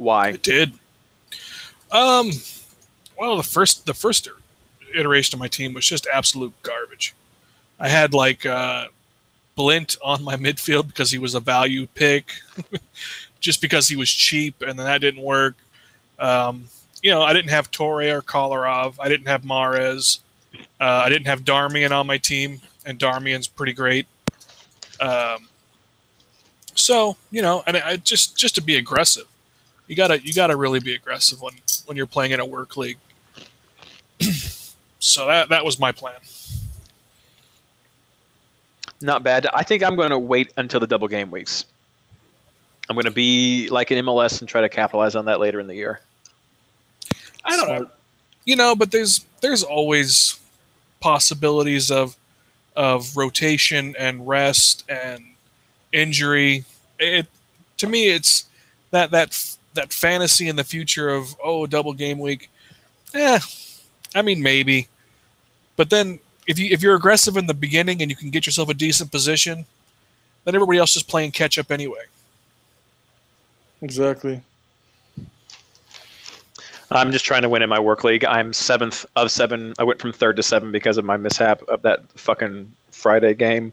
[0.00, 0.30] why?
[0.30, 0.72] It did.
[1.92, 2.30] Um,
[3.18, 4.28] well, the first the first
[4.94, 7.14] iteration of my team was just absolute garbage.
[7.78, 8.86] I had like uh,
[9.56, 12.32] Blint on my midfield because he was a value pick,
[13.40, 15.54] just because he was cheap, and then that didn't work.
[16.18, 16.64] Um,
[17.02, 18.94] you know, I didn't have Touré or Kolarov.
[18.98, 20.20] I didn't have Mahrez.
[20.80, 24.06] Uh, I didn't have Darmian on my team, and Darmian's pretty great.
[24.98, 25.48] Um,
[26.74, 29.26] so you know, and I just just to be aggressive
[29.90, 31.52] you gotta you gotta really be aggressive when
[31.84, 32.98] when you're playing in a work league.
[35.00, 36.14] so that that was my plan.
[39.02, 39.48] Not bad.
[39.52, 41.64] I think I'm going to wait until the double game weeks.
[42.88, 45.66] I'm going to be like an MLS and try to capitalize on that later in
[45.66, 46.00] the year.
[47.44, 47.90] I don't know,
[48.44, 50.38] you know, but there's there's always
[51.00, 52.16] possibilities of
[52.76, 55.24] of rotation and rest and
[55.92, 56.64] injury.
[57.00, 57.26] It
[57.78, 58.44] to me, it's
[58.92, 62.50] that that that fantasy in the future of oh double game week.
[63.14, 63.38] Yeah,
[64.14, 64.88] I mean maybe,
[65.76, 68.68] but then if you if you're aggressive in the beginning and you can get yourself
[68.68, 69.66] a decent position,
[70.44, 72.04] then everybody else is playing catch up anyway.
[73.82, 74.42] Exactly.
[76.92, 78.24] I'm just trying to win in my work league.
[78.24, 79.74] I'm seventh of seven.
[79.78, 82.70] I went from third to seven because of my mishap of that fucking
[83.00, 83.72] Friday game,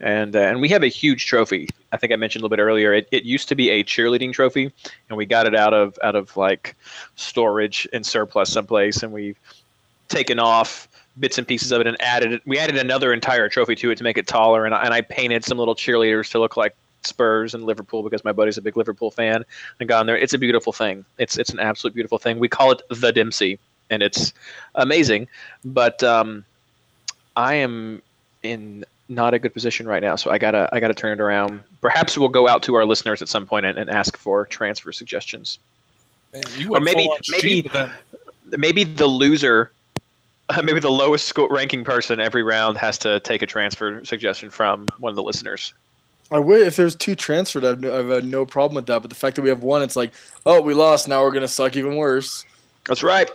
[0.00, 1.68] and uh, and we have a huge trophy.
[1.92, 2.92] I think I mentioned a little bit earlier.
[2.92, 4.72] It, it used to be a cheerleading trophy,
[5.08, 6.76] and we got it out of out of like
[7.16, 9.38] storage and surplus someplace, and we've
[10.08, 10.88] taken off
[11.20, 14.04] bits and pieces of it and added we added another entire trophy to it to
[14.04, 17.54] make it taller, and I, and I painted some little cheerleaders to look like Spurs
[17.54, 19.44] and Liverpool because my buddy's a big Liverpool fan
[19.80, 20.16] and got in there.
[20.16, 21.04] It's a beautiful thing.
[21.18, 22.38] It's it's an absolute beautiful thing.
[22.38, 23.58] We call it the Dempsey,
[23.90, 24.32] and it's
[24.74, 25.28] amazing.
[25.64, 26.44] But um,
[27.36, 28.02] I am
[28.42, 31.60] in not a good position right now, so I gotta I gotta turn it around.
[31.80, 34.92] Perhaps we'll go out to our listeners at some point and, and ask for transfer
[34.92, 35.58] suggestions.
[36.32, 37.72] Man, Or maybe- maybe- cheat.
[38.56, 39.70] Maybe the loser.
[40.62, 44.86] Maybe the lowest score ranking person every round has to take a transfer suggestion from
[44.98, 45.72] one of the listeners.
[46.30, 49.00] I would if there's two transferred, I've, I've had no problem with that.
[49.00, 50.12] But the fact that we have one, it's like,
[50.44, 51.08] oh, we lost.
[51.08, 52.44] Now we're gonna suck even worse.
[52.86, 53.30] That's right.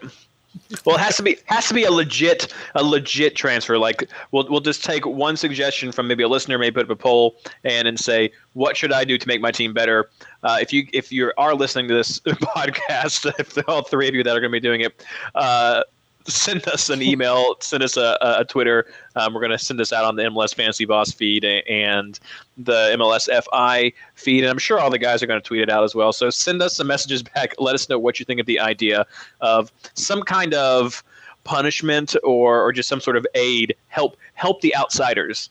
[0.86, 3.78] Well, it has to be has to be a legit a legit transfer.
[3.78, 6.96] Like we'll we'll just take one suggestion from maybe a listener, maybe put up a
[6.96, 10.10] poll and and say what should I do to make my team better.
[10.44, 14.24] Uh, if you if you are listening to this podcast, if all three of you
[14.24, 15.04] that are going to be doing it,
[15.36, 15.84] uh,
[16.28, 18.86] send us an email, send us a, a Twitter.
[19.16, 22.20] Um, we're going to send this out on the MLS Fantasy Boss feed and
[22.58, 25.70] the MLS FI feed, and I'm sure all the guys are going to tweet it
[25.70, 26.12] out as well.
[26.12, 27.54] So send us some messages back.
[27.60, 29.06] Let us know what you think of the idea
[29.42, 31.04] of some kind of
[31.44, 33.76] punishment or, or just some sort of aid.
[33.88, 35.50] Help help the outsiders.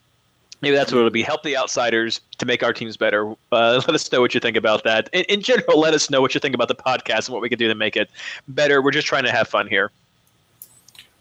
[0.63, 1.23] Maybe that's what it'll be.
[1.23, 3.31] Help the outsiders to make our teams better.
[3.53, 5.09] Uh, let us know what you think about that.
[5.13, 7.49] In, in general, let us know what you think about the podcast and what we
[7.49, 8.11] can do to make it
[8.49, 8.81] better.
[8.81, 9.91] We're just trying to have fun here.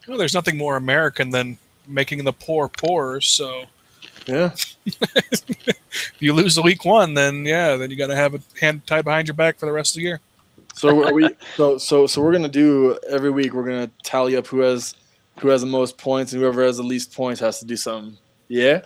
[0.08, 3.22] Well, there's nothing more American than making the poor poorer.
[3.22, 3.66] So
[4.28, 4.52] Yeah.
[4.86, 8.86] if you lose the week one, then yeah, then you got to have a hand
[8.86, 10.20] tied behind your back for the rest of the year.
[10.76, 13.54] So are we so so so we're gonna do every week.
[13.54, 14.94] We're gonna tally up who has
[15.40, 18.18] who has the most points, and whoever has the least points has to do something.
[18.50, 18.82] Yeah.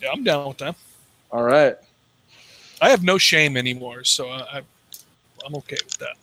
[0.00, 0.76] Yeah, I'm down with that.
[1.32, 1.76] All right.
[2.80, 4.62] I have no shame anymore, so I, I
[5.44, 6.16] I'm okay with that.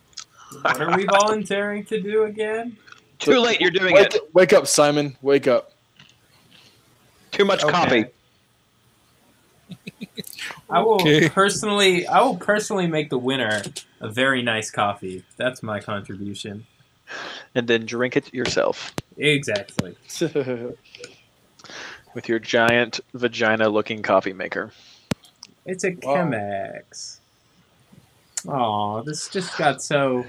[0.61, 2.77] What are we volunteering to do again?
[3.20, 3.61] Too late.
[3.61, 4.34] You're doing Wake, it.
[4.34, 5.16] wake up, Simon.
[5.22, 5.72] Wake up.
[7.32, 7.72] Too much Okay.
[7.72, 8.05] coffee.
[10.70, 11.30] I will Okay.
[11.30, 13.61] personally, I will personally make the winner
[14.01, 15.24] a very nice coffee.
[15.38, 16.66] That's my contribution.
[17.53, 19.95] And then drink it yourself Exactly.
[22.16, 24.72] with your giant vagina-looking coffee maker.
[25.66, 26.16] It's a Wow.
[26.16, 27.20] Chemex.
[28.47, 30.26] Oh, this just got so.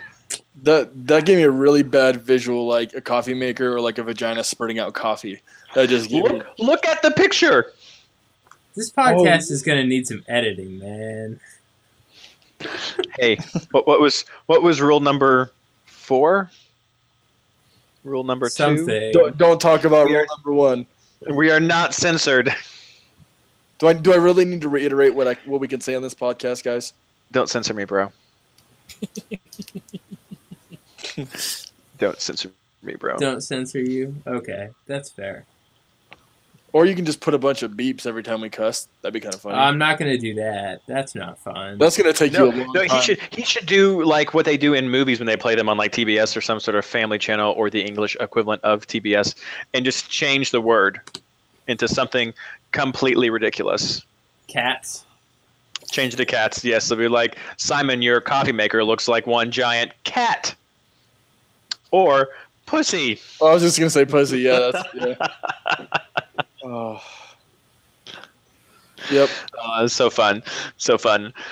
[0.63, 4.03] That that gave me a really bad visual, like a coffee maker or like a
[4.03, 5.41] vagina spurting out coffee.
[5.75, 6.31] That just gave me.
[6.31, 7.73] Look, look at the picture.
[8.75, 9.55] This podcast oh.
[9.55, 11.41] is gonna need some editing, man.
[13.19, 13.37] Hey,
[13.71, 15.53] what, what was what was rule number
[15.85, 16.51] four?
[18.05, 19.13] Rule number Something.
[19.13, 20.87] Don't, don't talk about We rule are- number one.
[21.29, 22.55] We are not censored.
[23.79, 26.03] Do I do I really need to reiterate what I what we can say on
[26.03, 26.93] this podcast, guys?
[27.33, 28.13] Don't censor me, bro.
[31.99, 32.51] Don't censor
[32.83, 33.17] me, bro.
[33.17, 34.15] Don't censor you.
[34.27, 35.45] Okay, that's fair.
[36.73, 38.87] Or you can just put a bunch of beeps every time we cuss.
[39.01, 39.57] That'd be kind of funny.
[39.57, 40.83] I'm not gonna do that.
[40.87, 41.79] That's not fun.
[41.79, 43.03] That's gonna take No, you a long no, he time.
[43.03, 45.79] should he should do like what they do in movies when they play them on
[45.79, 49.35] like TBS or some sort of family channel or the English equivalent of TBS,
[49.73, 51.01] and just change the word
[51.67, 52.35] into something
[52.73, 54.03] completely ridiculous.
[54.47, 55.05] Cats.
[55.91, 56.63] Change it to cats.
[56.63, 60.55] Yes, they'll be like Simon, your coffee maker looks like one giant cat,
[61.91, 62.29] or
[62.67, 63.21] pussy.
[63.41, 64.41] Oh, I was just gonna say pussy.
[64.41, 65.17] Yeah, that's yeah.
[66.65, 67.03] oh.
[69.11, 69.31] Yep.
[69.57, 70.43] Uh, it's so fun,
[70.77, 71.33] so fun.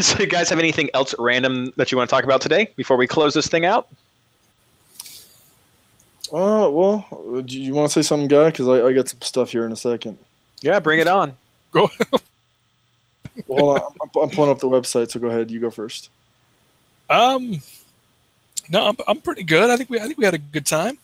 [0.00, 2.96] So, you guys have anything else random that you want to talk about today before
[2.96, 3.86] we close this thing out?
[6.32, 8.46] Oh well, do you want to say something, guy?
[8.46, 10.16] Because I, I got some stuff here in a second.
[10.62, 11.36] Yeah, bring it on.
[11.70, 11.90] Go.
[13.48, 15.50] Well, hold on, I'm, I'm pulling up the website, so go ahead.
[15.50, 16.08] You go first.
[17.10, 17.60] Um,
[18.70, 19.70] no, I'm, I'm pretty good.
[19.70, 20.98] I think we I think we had a good time.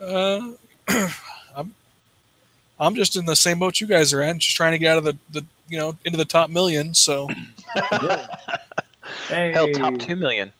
[0.00, 0.52] Uh,
[1.56, 1.74] I'm
[2.78, 4.98] I'm just in the same boat you guys are in, just trying to get out
[4.98, 6.94] of the, the you know into the top million.
[6.94, 7.28] So
[9.28, 9.52] Hey.
[9.52, 10.52] Hell, top two million.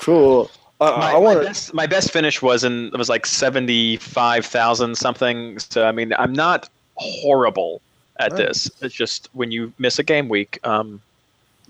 [0.00, 0.50] Cool.
[0.80, 3.96] I, my, I want my best my best finish was in it was like seventy
[3.96, 5.58] five thousand something.
[5.58, 7.80] So I mean I'm not horrible
[8.18, 8.38] at Nice.
[8.38, 8.70] this.
[8.82, 11.00] It's just when you miss a game week, um,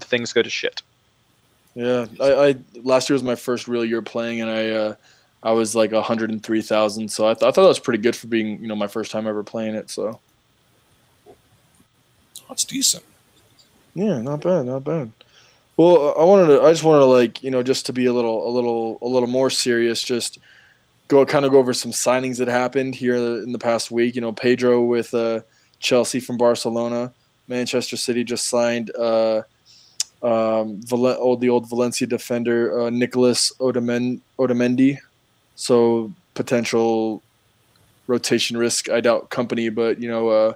[0.01, 0.83] things go to shit.
[1.75, 4.95] Yeah, I, I last year was my first real year playing, and I uh,
[5.43, 7.09] I was like 103,000.
[7.09, 9.11] So I, th- I thought that was pretty good for being you know my first
[9.11, 9.91] time ever playing it.
[9.91, 10.21] So
[12.49, 13.05] that's decent.
[13.95, 15.11] yeah, not bad, not bad.
[15.79, 16.63] Well, I wanted to.
[16.63, 19.07] I just wanted to like you know just to be a little a little a
[19.07, 20.03] little more serious.
[20.03, 20.39] Just
[21.09, 24.15] go kind of go over some signings that happened here in the past week.
[24.15, 25.41] You know, Pedro with uh,
[25.79, 27.13] Chelsea from Barcelona.
[27.49, 29.43] Manchester City just signed uh,
[30.23, 34.21] um, Val- old, the old Valencia defender uh, Nicholas Otamendi.
[34.39, 34.99] Otamendi.
[35.57, 37.23] So potential
[38.07, 38.89] rotation risk.
[38.89, 40.55] I doubt Kompany, but you know, uh,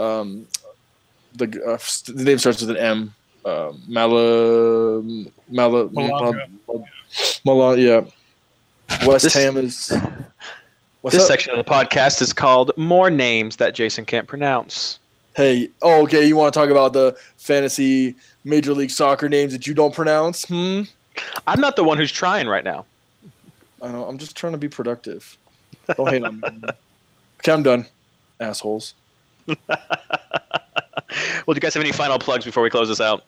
[0.00, 0.46] um,
[1.34, 1.78] the, uh,
[2.12, 3.14] the name starts with an M.
[3.44, 5.02] Uh, Mala,
[5.48, 6.32] Mala, Mala,
[7.44, 8.04] Mala, yeah.
[9.06, 9.92] West This- Ham is.
[11.00, 11.28] What's this up?
[11.28, 14.99] section of the podcast is called More Names That Jason Can't Pronounce.
[15.40, 16.26] Hey, oh, okay.
[16.26, 18.14] You want to talk about the fantasy
[18.44, 20.44] Major League Soccer names that you don't pronounce?
[20.44, 20.82] Hmm.
[21.46, 22.84] I'm not the one who's trying right now.
[23.80, 24.04] I know.
[24.04, 25.38] I'm just trying to be productive.
[25.96, 26.48] Don't hate on me.
[27.38, 27.86] Okay, I'm done.
[28.38, 28.92] Assholes.
[31.46, 33.24] Well, do you guys have any final plugs before we close this out?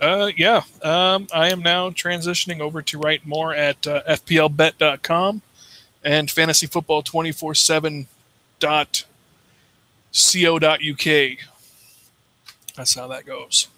[0.00, 0.62] Uh, yeah.
[0.82, 5.42] Um, I am now transitioning over to write more at uh, FPLBet.com
[6.02, 8.06] and fantasyfootball247
[8.58, 9.04] dot
[10.12, 11.38] co.uk.
[12.76, 13.68] That's how that goes.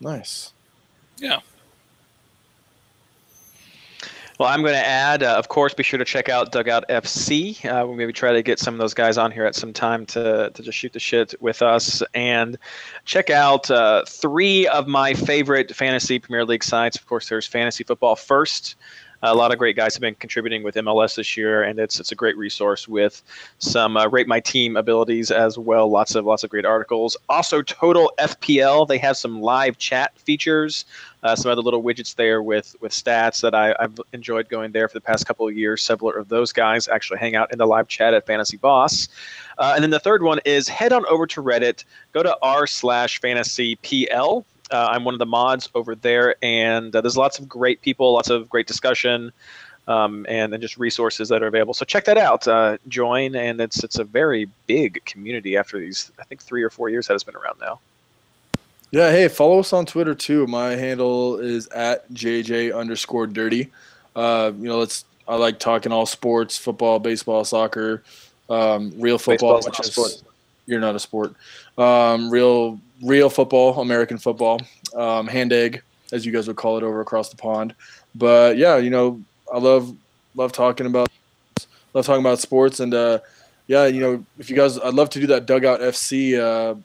[0.00, 0.52] Nice.
[1.18, 1.40] Yeah.
[4.38, 7.64] Well, I'm going to add, uh, of course, be sure to check out Dugout FC.
[7.64, 10.04] Uh, we'll maybe try to get some of those guys on here at some time
[10.06, 12.02] to, to just shoot the shit with us.
[12.12, 12.58] And
[13.06, 16.96] check out uh, three of my favorite fantasy Premier League sites.
[16.98, 18.76] Of course, there's Fantasy Football First.
[19.22, 22.12] A lot of great guys have been contributing with MLS this year, and it's it's
[22.12, 23.22] a great resource with
[23.58, 25.88] some uh, rate my team abilities as well.
[25.88, 27.16] Lots of lots of great articles.
[27.28, 30.84] Also, Total FPL they have some live chat features
[31.26, 34.86] uh, some other little widgets there with with stats that I, I've enjoyed going there
[34.86, 35.82] for the past couple of years.
[35.82, 39.08] Several of those guys actually hang out in the live chat at Fantasy Boss.
[39.58, 42.66] Uh, and then the third one is head on over to Reddit, go to r
[42.66, 44.46] slash fantasy pl.
[44.70, 48.12] Uh, I'm one of the mods over there, and uh, there's lots of great people,
[48.12, 49.32] lots of great discussion.
[49.88, 51.72] Um, and then just resources that are available.
[51.72, 52.48] So check that out.
[52.48, 56.10] Uh, join, and it's it's a very big community after these.
[56.18, 57.78] I think three or four years that it's been around now.
[58.90, 60.48] Yeah, hey, follow us on Twitter too.
[60.48, 63.70] My handle is at JJ underscore dirty.
[64.16, 68.02] Uh, you know, let's I like talking all sports, football, baseball, soccer,
[68.48, 70.22] um, real football, Baseball's which not a is sport.
[70.66, 71.34] you're not a sport.
[71.76, 74.60] Um, real real football, American football,
[74.94, 75.82] um, hand egg,
[76.12, 77.74] as you guys would call it over across the pond.
[78.14, 79.22] But yeah, you know,
[79.52, 79.94] I love
[80.34, 81.08] love talking about
[81.94, 83.20] love talking about sports and uh,
[83.66, 86.38] yeah, you know, if you guys, I'd love to do that dugout FC.
[86.38, 86.76] Uh,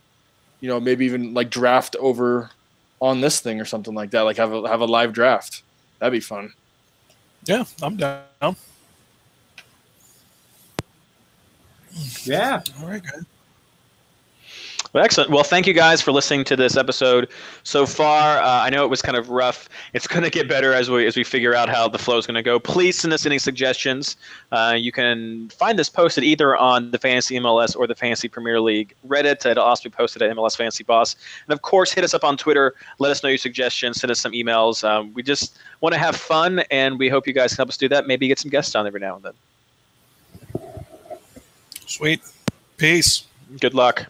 [0.62, 2.50] you know, maybe even like draft over
[3.00, 4.22] on this thing or something like that.
[4.22, 5.64] Like have a have a live draft.
[6.00, 6.54] That'd be fun.
[7.46, 8.56] Yeah, I'm down.
[12.24, 12.62] Yeah.
[12.80, 13.26] All right, guys.
[14.94, 15.30] Well, excellent.
[15.30, 17.30] Well, thank you guys for listening to this episode
[17.64, 18.40] so far.
[18.40, 19.70] Uh, I know it was kind of rough.
[19.94, 22.28] It's going to get better as we as we figure out how the flow is
[22.28, 22.60] going to go.
[22.60, 24.18] Please send us any suggestions.
[24.52, 28.60] Uh, you can find this posted either on the Fantasy MLS or the Fantasy Premier
[28.60, 29.46] League Reddit.
[29.46, 31.16] It'll also be posted at MLS Fantasy Boss.
[31.48, 32.76] And of course, hit us up on Twitter.
[33.00, 34.02] Let us know your suggestions.
[34.02, 34.84] Send us some emails.
[34.84, 37.78] Um, we just want to have fun, and we hope you guys can help us
[37.78, 38.08] do that.
[38.08, 39.34] Maybe get some guests on every now and then.
[41.86, 42.22] Sweet.
[42.78, 43.26] Peace.
[43.60, 44.08] Good luck.